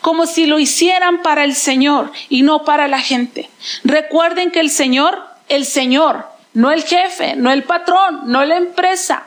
como 0.00 0.26
si 0.26 0.46
lo 0.46 0.58
hicieran 0.58 1.22
para 1.22 1.44
el 1.44 1.54
Señor 1.54 2.12
y 2.28 2.42
no 2.42 2.64
para 2.64 2.88
la 2.88 3.00
gente. 3.00 3.50
Recuerden 3.84 4.50
que 4.50 4.60
el 4.60 4.70
Señor, 4.70 5.22
el 5.48 5.66
Señor, 5.66 6.26
no 6.52 6.70
el 6.70 6.84
jefe, 6.84 7.36
no 7.36 7.50
el 7.50 7.64
patrón, 7.64 8.22
no 8.26 8.44
la 8.44 8.56
empresa, 8.56 9.24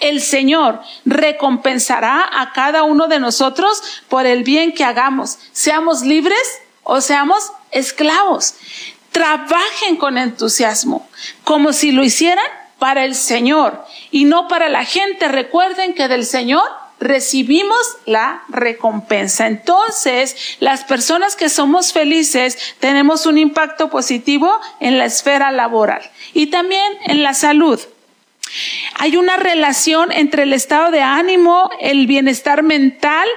el 0.00 0.20
Señor 0.20 0.80
recompensará 1.04 2.28
a 2.40 2.52
cada 2.52 2.82
uno 2.82 3.08
de 3.08 3.18
nosotros 3.18 3.82
por 4.08 4.26
el 4.26 4.44
bien 4.44 4.72
que 4.72 4.84
hagamos, 4.84 5.38
seamos 5.52 6.02
libres 6.02 6.60
o 6.82 7.00
seamos 7.00 7.52
esclavos. 7.70 8.54
Trabajen 9.10 9.96
con 9.96 10.18
entusiasmo, 10.18 11.08
como 11.44 11.72
si 11.72 11.92
lo 11.92 12.04
hicieran 12.04 12.44
para 12.78 13.06
el 13.06 13.14
Señor 13.14 13.84
y 14.10 14.24
no 14.24 14.48
para 14.48 14.68
la 14.68 14.84
gente. 14.84 15.28
Recuerden 15.28 15.94
que 15.94 16.08
del 16.08 16.26
Señor 16.26 16.68
recibimos 17.00 17.78
la 18.06 18.42
recompensa. 18.48 19.46
Entonces, 19.46 20.56
las 20.60 20.84
personas 20.84 21.36
que 21.36 21.48
somos 21.48 21.92
felices 21.92 22.58
tenemos 22.80 23.26
un 23.26 23.38
impacto 23.38 23.90
positivo 23.90 24.60
en 24.80 24.98
la 24.98 25.04
esfera 25.04 25.50
laboral 25.52 26.02
y 26.32 26.46
también 26.46 26.92
en 27.04 27.22
la 27.22 27.34
salud. 27.34 27.80
Hay 28.94 29.16
una 29.16 29.36
relación 29.36 30.12
entre 30.12 30.44
el 30.44 30.52
estado 30.52 30.90
de 30.90 31.02
ánimo, 31.02 31.70
el 31.80 32.06
bienestar 32.06 32.62
mental 32.62 33.28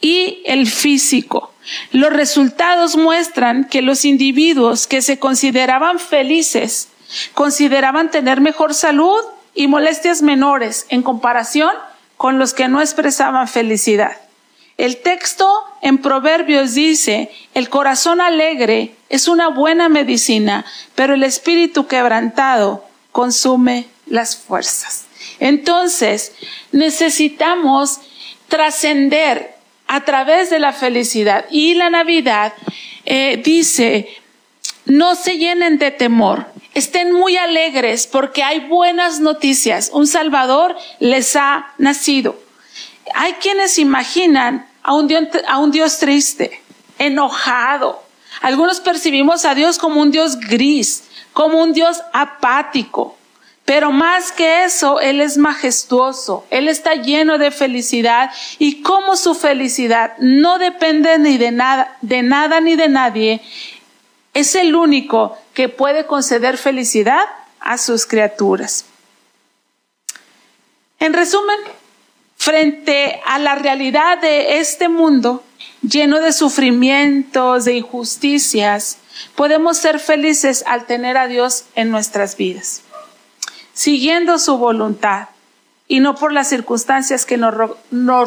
y 0.00 0.42
el 0.44 0.66
físico. 0.66 1.52
Los 1.92 2.12
resultados 2.12 2.96
muestran 2.96 3.64
que 3.64 3.82
los 3.82 4.04
individuos 4.04 4.86
que 4.86 5.02
se 5.02 5.18
consideraban 5.18 5.98
felices 5.98 6.88
consideraban 7.34 8.10
tener 8.10 8.40
mejor 8.40 8.74
salud 8.74 9.22
y 9.54 9.68
molestias 9.68 10.22
menores 10.22 10.86
en 10.90 11.02
comparación 11.02 11.70
con 12.16 12.38
los 12.38 12.54
que 12.54 12.68
no 12.68 12.80
expresaban 12.80 13.48
felicidad. 13.48 14.16
El 14.76 14.98
texto 14.98 15.50
en 15.80 15.98
Proverbios 15.98 16.74
dice, 16.74 17.30
el 17.54 17.70
corazón 17.70 18.20
alegre 18.20 18.94
es 19.08 19.26
una 19.26 19.48
buena 19.48 19.88
medicina, 19.88 20.66
pero 20.94 21.14
el 21.14 21.22
espíritu 21.22 21.86
quebrantado 21.86 22.84
consume 23.12 23.86
las 24.06 24.36
fuerzas. 24.36 25.06
Entonces, 25.40 26.32
necesitamos 26.72 28.00
trascender 28.48 29.54
a 29.86 30.04
través 30.04 30.50
de 30.50 30.58
la 30.58 30.72
felicidad. 30.72 31.46
Y 31.50 31.74
la 31.74 31.90
Navidad 31.90 32.52
eh, 33.04 33.40
dice, 33.42 34.08
no 34.84 35.14
se 35.14 35.38
llenen 35.38 35.78
de 35.78 35.90
temor, 35.90 36.46
estén 36.76 37.10
muy 37.10 37.38
alegres 37.38 38.06
porque 38.06 38.42
hay 38.42 38.60
buenas 38.60 39.18
noticias. 39.18 39.90
Un 39.92 40.06
Salvador 40.06 40.76
les 41.00 41.34
ha 41.34 41.72
nacido. 41.78 42.38
hay 43.14 43.32
quienes 43.34 43.78
imaginan 43.78 44.66
a 44.82 44.92
un, 44.92 45.08
Dios, 45.08 45.24
a 45.48 45.58
un 45.58 45.70
Dios 45.70 45.98
triste, 45.98 46.62
enojado. 46.98 48.02
Algunos 48.42 48.80
percibimos 48.80 49.46
a 49.46 49.54
Dios 49.54 49.78
como 49.78 50.02
un 50.02 50.10
Dios 50.10 50.38
gris, 50.38 51.04
como 51.32 51.62
un 51.62 51.72
Dios 51.72 52.02
apático. 52.12 53.16
Pero 53.64 53.90
más 53.90 54.30
que 54.30 54.64
eso, 54.64 55.00
Él 55.00 55.20
es 55.20 55.38
majestuoso, 55.38 56.46
Él 56.50 56.68
está 56.68 56.94
lleno 56.94 57.38
de 57.38 57.50
felicidad 57.50 58.30
y 58.58 58.82
como 58.82 59.16
su 59.16 59.34
felicidad 59.34 60.12
no 60.18 60.58
depende 60.58 61.18
ni 61.18 61.36
de 61.38 61.50
nada, 61.50 61.96
de 62.00 62.22
nada 62.22 62.60
ni 62.60 62.76
de 62.76 62.88
nadie, 62.88 63.40
es 64.36 64.54
el 64.54 64.74
único 64.74 65.38
que 65.54 65.70
puede 65.70 66.06
conceder 66.06 66.58
felicidad 66.58 67.24
a 67.58 67.78
sus 67.78 68.04
criaturas. 68.04 68.84
En 70.98 71.14
resumen, 71.14 71.56
frente 72.36 73.22
a 73.24 73.38
la 73.38 73.54
realidad 73.54 74.20
de 74.20 74.58
este 74.58 74.90
mundo 74.90 75.42
lleno 75.80 76.20
de 76.20 76.34
sufrimientos, 76.34 77.64
de 77.64 77.76
injusticias, 77.76 78.98
podemos 79.36 79.78
ser 79.78 80.00
felices 80.00 80.64
al 80.66 80.84
tener 80.84 81.16
a 81.16 81.28
Dios 81.28 81.64
en 81.74 81.90
nuestras 81.90 82.36
vidas, 82.36 82.82
siguiendo 83.72 84.38
su 84.38 84.58
voluntad 84.58 85.28
y 85.88 86.00
no 86.00 86.14
por 86.14 86.34
las 86.34 86.50
circunstancias 86.50 87.24
que 87.24 87.38
nos, 87.38 87.54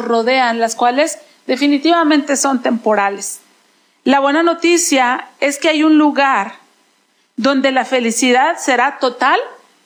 rodean, 0.02 0.58
las 0.58 0.74
cuales 0.74 1.18
definitivamente 1.46 2.36
son 2.36 2.62
temporales. 2.62 3.42
La 4.04 4.20
buena 4.20 4.42
noticia 4.42 5.28
es 5.40 5.58
que 5.58 5.68
hay 5.68 5.82
un 5.82 5.98
lugar 5.98 6.54
donde 7.36 7.70
la 7.70 7.84
felicidad 7.84 8.56
será 8.58 8.98
total 8.98 9.38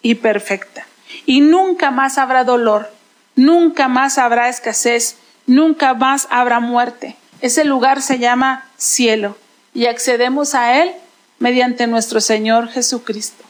y 0.03 0.17
perfecta 0.17 0.87
y 1.27 1.41
nunca 1.41 1.91
más 1.91 2.19
habrá 2.19 2.45
dolor, 2.45 2.91
nunca 3.35 3.89
más 3.89 4.19
habrá 4.19 4.49
escasez, 4.49 5.17
nunca 5.47 5.95
más 5.95 6.29
habrá 6.31 6.61
muerte. 6.61 7.17
Ese 7.41 7.65
lugar 7.65 8.03
se 8.03 8.19
llama 8.19 8.65
cielo 8.77 9.37
y 9.73 9.87
accedemos 9.87 10.55
a 10.55 10.83
él 10.83 10.93
mediante 11.39 11.87
nuestro 11.87 12.21
Señor 12.21 12.69
Jesucristo. 12.69 13.45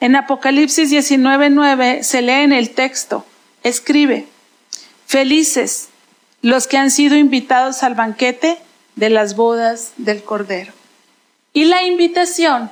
En 0.00 0.16
Apocalipsis 0.16 0.90
19:9 0.90 2.02
se 2.02 2.22
lee 2.22 2.42
en 2.42 2.52
el 2.52 2.70
texto, 2.70 3.24
escribe, 3.62 4.26
felices 5.06 5.88
los 6.42 6.66
que 6.66 6.76
han 6.76 6.90
sido 6.90 7.16
invitados 7.16 7.82
al 7.82 7.94
banquete 7.94 8.58
de 8.98 9.10
las 9.10 9.36
bodas 9.36 9.92
del 9.96 10.24
Cordero. 10.24 10.72
Y 11.52 11.66
la 11.66 11.84
invitación 11.84 12.68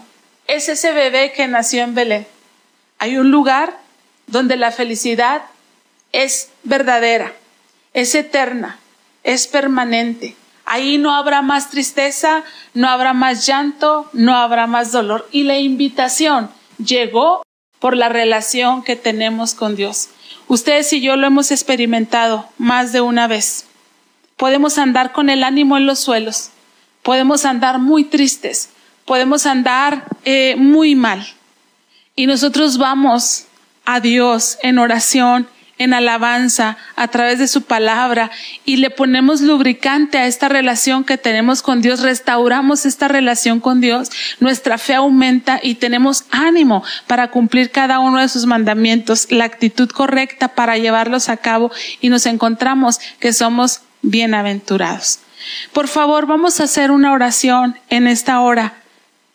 es 0.49 0.69
ese 0.69 0.93
bebé 0.93 1.33
que 1.33 1.47
nació 1.47 1.85
en 1.85 1.95
Belén. 1.95 2.27
Hay 2.99 3.17
un 3.17 3.31
lugar 3.31 3.79
donde 4.27 4.57
la 4.57 4.73
felicidad 4.73 5.43
es 6.11 6.51
verdadera, 6.65 7.33
es 7.93 8.15
eterna, 8.17 8.79
es 9.23 9.47
permanente. 9.47 10.35
Ahí 10.65 10.99
no 10.99 11.15
habrá 11.15 11.43
más 11.43 11.71
tristeza, 11.71 12.43
no 12.75 12.89
habrá 12.89 13.12
más 13.12 13.47
llanto, 13.47 14.11
no 14.12 14.35
habrá 14.35 14.67
más 14.67 14.91
dolor. 14.91 15.29
Y 15.31 15.45
la 15.45 15.59
invitación 15.59 16.51
llegó 16.85 17.45
por 17.79 17.97
la 17.97 18.09
relación 18.09 18.83
que 18.83 18.97
tenemos 18.97 19.55
con 19.55 19.77
Dios. 19.77 20.09
Ustedes 20.49 20.93
y 20.93 21.01
yo 21.01 21.15
lo 21.15 21.29
hemos 21.29 21.53
experimentado 21.53 22.49
más 22.59 22.93
de 22.93 23.01
una 23.01 23.29
vez. 23.29 23.67
Podemos 24.37 24.77
andar 24.77 25.12
con 25.12 25.31
el 25.31 25.42
ánimo 25.42 25.79
en 25.79 25.87
los 25.87 25.99
suelos, 25.99 26.51
podemos 27.03 27.46
andar 27.46 27.79
muy 27.79 28.05
tristes, 28.05 28.68
podemos 29.07 29.46
andar 29.46 30.05
eh, 30.25 30.57
muy 30.59 30.94
mal. 30.94 31.27
Y 32.14 32.27
nosotros 32.27 32.77
vamos 32.77 33.46
a 33.87 34.01
Dios 34.01 34.59
en 34.62 34.79
oración, 34.79 35.49
en 35.79 35.94
alabanza, 35.94 36.77
a 36.96 37.09
través 37.09 37.38
de 37.38 37.49
su 37.49 37.62
palabra, 37.62 38.31
y 38.64 38.77
le 38.77 38.90
ponemos 38.90 39.40
lubricante 39.40 40.18
a 40.18 40.27
esta 40.27 40.49
relación 40.49 41.05
que 41.05 41.18
tenemos 41.18 41.62
con 41.62 41.83
Dios, 41.83 42.01
restauramos 42.01 42.87
esta 42.87 43.09
relación 43.09 43.61
con 43.61 43.81
Dios, 43.81 44.11
nuestra 44.40 44.79
fe 44.79 44.94
aumenta 44.94 45.61
y 45.62 45.77
tenemos 45.77 46.25
ánimo 46.31 46.83
para 47.07 47.31
cumplir 47.31 47.70
cada 47.70 48.01
uno 48.01 48.20
de 48.20 48.29
sus 48.29 48.46
mandamientos, 48.46 49.31
la 49.31 49.44
actitud 49.44 49.88
correcta 49.90 50.49
para 50.49 50.79
llevarlos 50.79 51.29
a 51.29 51.37
cabo 51.37 51.70
y 52.01 52.09
nos 52.09 52.27
encontramos 52.27 52.99
que 53.18 53.33
somos 53.33 53.83
bienaventurados. 54.07 55.21
Por 55.73 55.88
favor, 55.88 56.27
vamos 56.27 56.61
a 56.61 56.64
hacer 56.64 56.90
una 56.90 57.12
oración 57.12 57.79
en 57.90 58.07
esta 58.07 58.40
hora. 58.40 58.75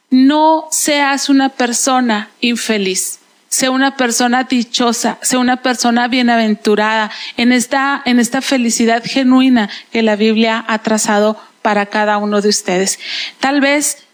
No 0.09 0.67
seas 0.71 1.29
una 1.29 1.49
persona 1.49 2.29
infeliz 2.41 3.21
sea 3.51 3.69
una 3.69 3.97
persona 3.97 4.45
dichosa, 4.45 5.17
sea 5.21 5.37
una 5.37 5.57
persona 5.57 6.07
bienaventurada 6.07 7.11
en 7.35 7.51
esta, 7.51 8.01
en 8.05 8.21
esta 8.21 8.41
felicidad 8.41 9.03
genuina 9.05 9.69
que 9.91 10.01
la 10.01 10.15
Biblia 10.15 10.63
ha 10.69 10.79
trazado 10.79 11.37
para 11.61 11.87
cada 11.87 12.17
uno 12.17 12.39
de 12.39 12.47
ustedes. 12.47 12.97
Tal 13.41 13.59
vez 13.59 14.05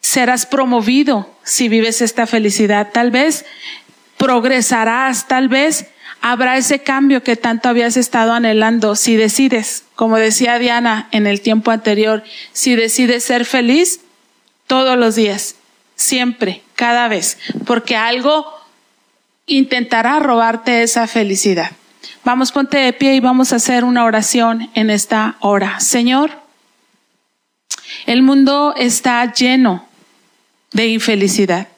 serás 0.00 0.46
promovido 0.46 1.30
si 1.44 1.68
vives 1.68 2.00
esta 2.00 2.26
felicidad, 2.26 2.88
tal 2.90 3.10
vez 3.10 3.44
progresarás, 4.16 5.28
tal 5.28 5.48
vez 5.48 5.86
habrá 6.20 6.56
ese 6.56 6.82
cambio 6.82 7.22
que 7.22 7.36
tanto 7.36 7.68
habías 7.68 7.96
estado 7.96 8.32
anhelando 8.32 8.96
si 8.96 9.16
decides, 9.16 9.84
como 9.94 10.16
decía 10.16 10.58
Diana 10.58 11.08
en 11.12 11.26
el 11.26 11.40
tiempo 11.40 11.70
anterior, 11.70 12.24
si 12.52 12.76
decides 12.76 13.24
ser 13.24 13.44
feliz 13.44 14.00
todos 14.66 14.98
los 14.98 15.14
días, 15.14 15.56
siempre, 15.94 16.62
cada 16.74 17.08
vez, 17.08 17.38
porque 17.64 17.96
algo 17.96 18.46
intentará 19.46 20.18
robarte 20.18 20.82
esa 20.82 21.06
felicidad. 21.06 21.70
Vamos, 22.24 22.50
ponte 22.50 22.78
de 22.78 22.92
pie 22.92 23.14
y 23.14 23.20
vamos 23.20 23.52
a 23.52 23.56
hacer 23.56 23.84
una 23.84 24.04
oración 24.04 24.70
en 24.74 24.90
esta 24.90 25.36
hora. 25.40 25.78
Señor, 25.80 26.30
el 28.06 28.22
mundo 28.22 28.74
está 28.76 29.32
lleno 29.32 29.86
de 30.72 30.88
infelicidad. 30.88 31.68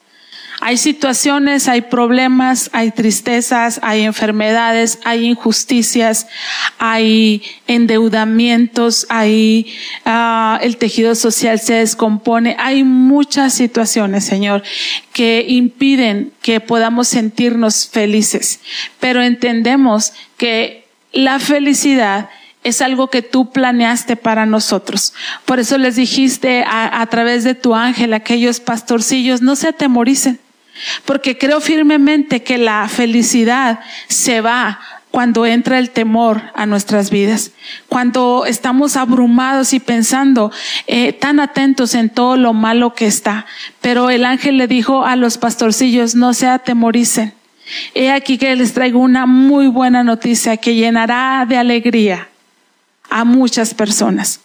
Hay 0.69 0.77
situaciones, 0.77 1.67
hay 1.67 1.81
problemas, 1.81 2.69
hay 2.75 2.91
tristezas, 2.91 3.81
hay 3.83 4.03
enfermedades, 4.03 4.99
hay 5.07 5.25
injusticias, 5.25 6.27
hay 6.77 7.43
endeudamientos, 7.67 9.07
hay 9.09 9.75
uh, 10.05 10.59
el 10.61 10.77
tejido 10.77 11.15
social 11.15 11.59
se 11.59 11.73
descompone. 11.73 12.55
Hay 12.59 12.85
muchas 12.85 13.55
situaciones, 13.55 14.27
Señor, 14.27 14.63
que 15.15 15.47
impiden 15.49 16.33
que 16.43 16.61
podamos 16.61 17.09
sentirnos 17.09 17.89
felices. 17.89 18.61
Pero 19.01 19.23
entendemos 19.23 20.13
que 20.37 20.85
la 21.15 21.39
felicidad 21.39 22.29
es 22.63 22.83
algo 22.83 23.09
que 23.09 23.23
tú 23.23 23.53
planeaste 23.53 24.17
para 24.17 24.45
nosotros. 24.45 25.15
Por 25.47 25.61
eso 25.61 25.79
les 25.79 25.97
dijiste 25.97 26.63
a, 26.69 27.07
través 27.07 27.43
de 27.43 27.55
tu 27.55 27.75
ángel, 27.75 28.13
aquellos 28.13 28.61
pastorcillos, 28.61 29.41
no 29.41 29.57
se 29.57 29.69
atemoricen, 29.69 30.39
porque 31.05 31.39
creo 31.39 31.61
firmemente 31.61 32.43
que 32.43 32.59
la 32.59 32.89
felicidad 32.89 33.81
se 34.09 34.41
va 34.41 34.81
cuando 35.11 35.47
entra 35.47 35.79
el 35.79 35.91
temor 35.91 36.43
a 36.55 36.67
nuestras 36.67 37.11
vidas, 37.11 37.53
cuando 37.89 38.45
estamos 38.47 38.97
abrumados 38.97 39.73
y 39.73 39.81
pensando 39.81 40.53
eh, 40.87 41.13
tan 41.13 41.41
atentos 41.41 41.95
en 41.95 42.11
todo 42.11 42.37
lo 42.37 42.53
malo 42.53 42.95
que 42.95 43.07
está. 43.07 43.47
Pero 43.81 44.11
el 44.11 44.25
ángel 44.25 44.59
le 44.59 44.69
dijo 44.69 45.05
a 45.05 45.17
los 45.17 45.39
pastorcillos, 45.39 46.15
no 46.15 46.35
se 46.35 46.47
atemoricen. 46.47 47.33
He 47.95 48.11
aquí 48.11 48.39
que 48.39 48.55
les 48.57 48.75
traigo 48.75 48.99
una 48.99 49.27
muy 49.27 49.67
buena 49.67 50.05
noticia 50.05 50.57
que 50.57 50.75
llenará 50.75 51.45
de 51.49 51.57
alegría 51.57 52.29
a 53.11 53.25
muchas 53.25 53.75
personas 53.75 54.41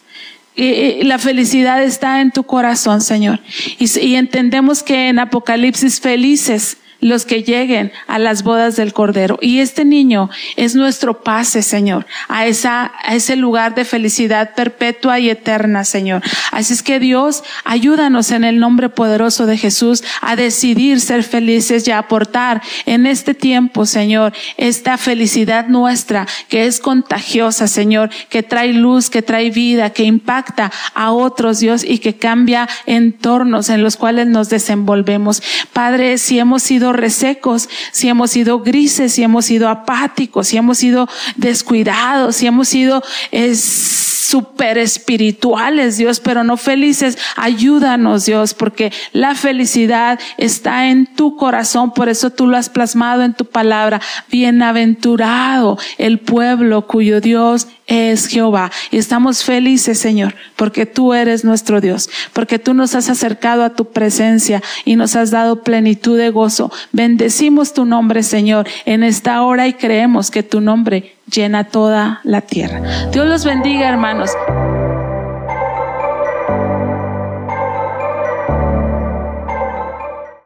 la 0.56 1.18
felicidad 1.18 1.82
está 1.82 2.20
en 2.20 2.30
tu 2.30 2.44
corazón, 2.44 3.00
Señor. 3.00 3.40
Y, 3.78 3.98
y 4.00 4.14
entendemos 4.14 4.82
que 4.82 5.08
en 5.08 5.18
Apocalipsis 5.18 6.00
felices 6.00 6.76
los 7.04 7.26
que 7.26 7.42
lleguen 7.42 7.92
a 8.06 8.18
las 8.18 8.42
bodas 8.44 8.76
del 8.76 8.94
Cordero. 8.94 9.38
Y 9.42 9.58
este 9.58 9.84
niño 9.84 10.30
es 10.56 10.74
nuestro 10.74 11.22
pase, 11.22 11.60
Señor, 11.60 12.06
a 12.28 12.46
esa, 12.46 12.92
a 13.02 13.14
ese 13.14 13.36
lugar 13.36 13.74
de 13.74 13.84
felicidad 13.84 14.54
perpetua 14.54 15.20
y 15.20 15.28
eterna, 15.28 15.84
Señor. 15.84 16.22
Así 16.50 16.72
es 16.72 16.82
que 16.82 17.00
Dios, 17.00 17.44
ayúdanos 17.64 18.30
en 18.30 18.42
el 18.42 18.58
nombre 18.58 18.88
poderoso 18.88 19.44
de 19.44 19.58
Jesús 19.58 20.02
a 20.22 20.34
decidir 20.34 20.98
ser 20.98 21.24
felices 21.24 21.86
y 21.86 21.90
a 21.90 21.98
aportar 21.98 22.62
en 22.86 23.04
este 23.04 23.34
tiempo, 23.34 23.84
Señor, 23.84 24.32
esta 24.56 24.96
felicidad 24.96 25.66
nuestra 25.68 26.26
que 26.48 26.64
es 26.64 26.80
contagiosa, 26.80 27.68
Señor, 27.68 28.08
que 28.30 28.42
trae 28.42 28.72
luz, 28.72 29.10
que 29.10 29.20
trae 29.20 29.50
vida, 29.50 29.90
que 29.90 30.04
impacta 30.04 30.72
a 30.94 31.12
otros, 31.12 31.60
Dios, 31.60 31.84
y 31.84 31.98
que 31.98 32.16
cambia 32.16 32.66
entornos 32.86 33.68
en 33.68 33.82
los 33.82 33.98
cuales 33.98 34.26
nos 34.26 34.48
desenvolvemos. 34.48 35.42
Padre, 35.74 36.16
si 36.16 36.38
hemos 36.38 36.62
sido 36.62 36.93
resecos, 36.94 37.68
si 37.92 38.08
hemos 38.08 38.30
sido 38.30 38.60
grises, 38.60 39.12
si 39.12 39.22
hemos 39.22 39.46
sido 39.46 39.68
apáticos, 39.68 40.48
si 40.48 40.56
hemos 40.56 40.78
sido 40.78 41.08
descuidados, 41.36 42.36
si 42.36 42.46
hemos 42.46 42.68
sido 42.68 43.02
super 44.34 44.78
espirituales, 44.78 45.96
Dios, 45.96 46.18
pero 46.18 46.42
no 46.44 46.56
felices. 46.56 47.18
Ayúdanos, 47.36 48.24
Dios, 48.24 48.54
porque 48.54 48.92
la 49.12 49.34
felicidad 49.34 50.18
está 50.38 50.88
en 50.88 51.06
tu 51.06 51.36
corazón, 51.36 51.92
por 51.92 52.08
eso 52.08 52.30
tú 52.30 52.46
lo 52.46 52.56
has 52.56 52.68
plasmado 52.68 53.22
en 53.22 53.34
tu 53.34 53.44
palabra. 53.44 54.00
Bienaventurado 54.30 55.78
el 55.98 56.18
pueblo 56.18 56.86
cuyo 56.86 57.20
Dios 57.20 57.68
es 57.86 58.28
Jehová. 58.28 58.70
Y 58.90 58.98
estamos 58.98 59.44
felices, 59.44 59.98
Señor, 59.98 60.34
porque 60.56 60.86
tú 60.86 61.14
eres 61.14 61.44
nuestro 61.44 61.80
Dios, 61.80 62.08
porque 62.32 62.58
tú 62.58 62.74
nos 62.74 62.94
has 62.94 63.10
acercado 63.10 63.64
a 63.64 63.70
tu 63.70 63.86
presencia 63.86 64.62
y 64.84 64.96
nos 64.96 65.16
has 65.16 65.30
dado 65.30 65.62
plenitud 65.62 66.18
de 66.18 66.30
gozo. 66.30 66.72
Bendecimos 66.92 67.74
tu 67.74 67.84
nombre, 67.84 68.22
Señor, 68.22 68.66
en 68.84 69.02
esta 69.02 69.42
hora 69.42 69.66
y 69.68 69.74
creemos 69.74 70.30
que 70.30 70.42
tu 70.42 70.60
nombre 70.60 71.14
llena 71.30 71.64
toda 71.64 72.20
la 72.24 72.42
tierra. 72.42 73.08
Dios 73.10 73.26
los 73.26 73.44
bendiga, 73.44 73.88
hermanos. 73.88 74.30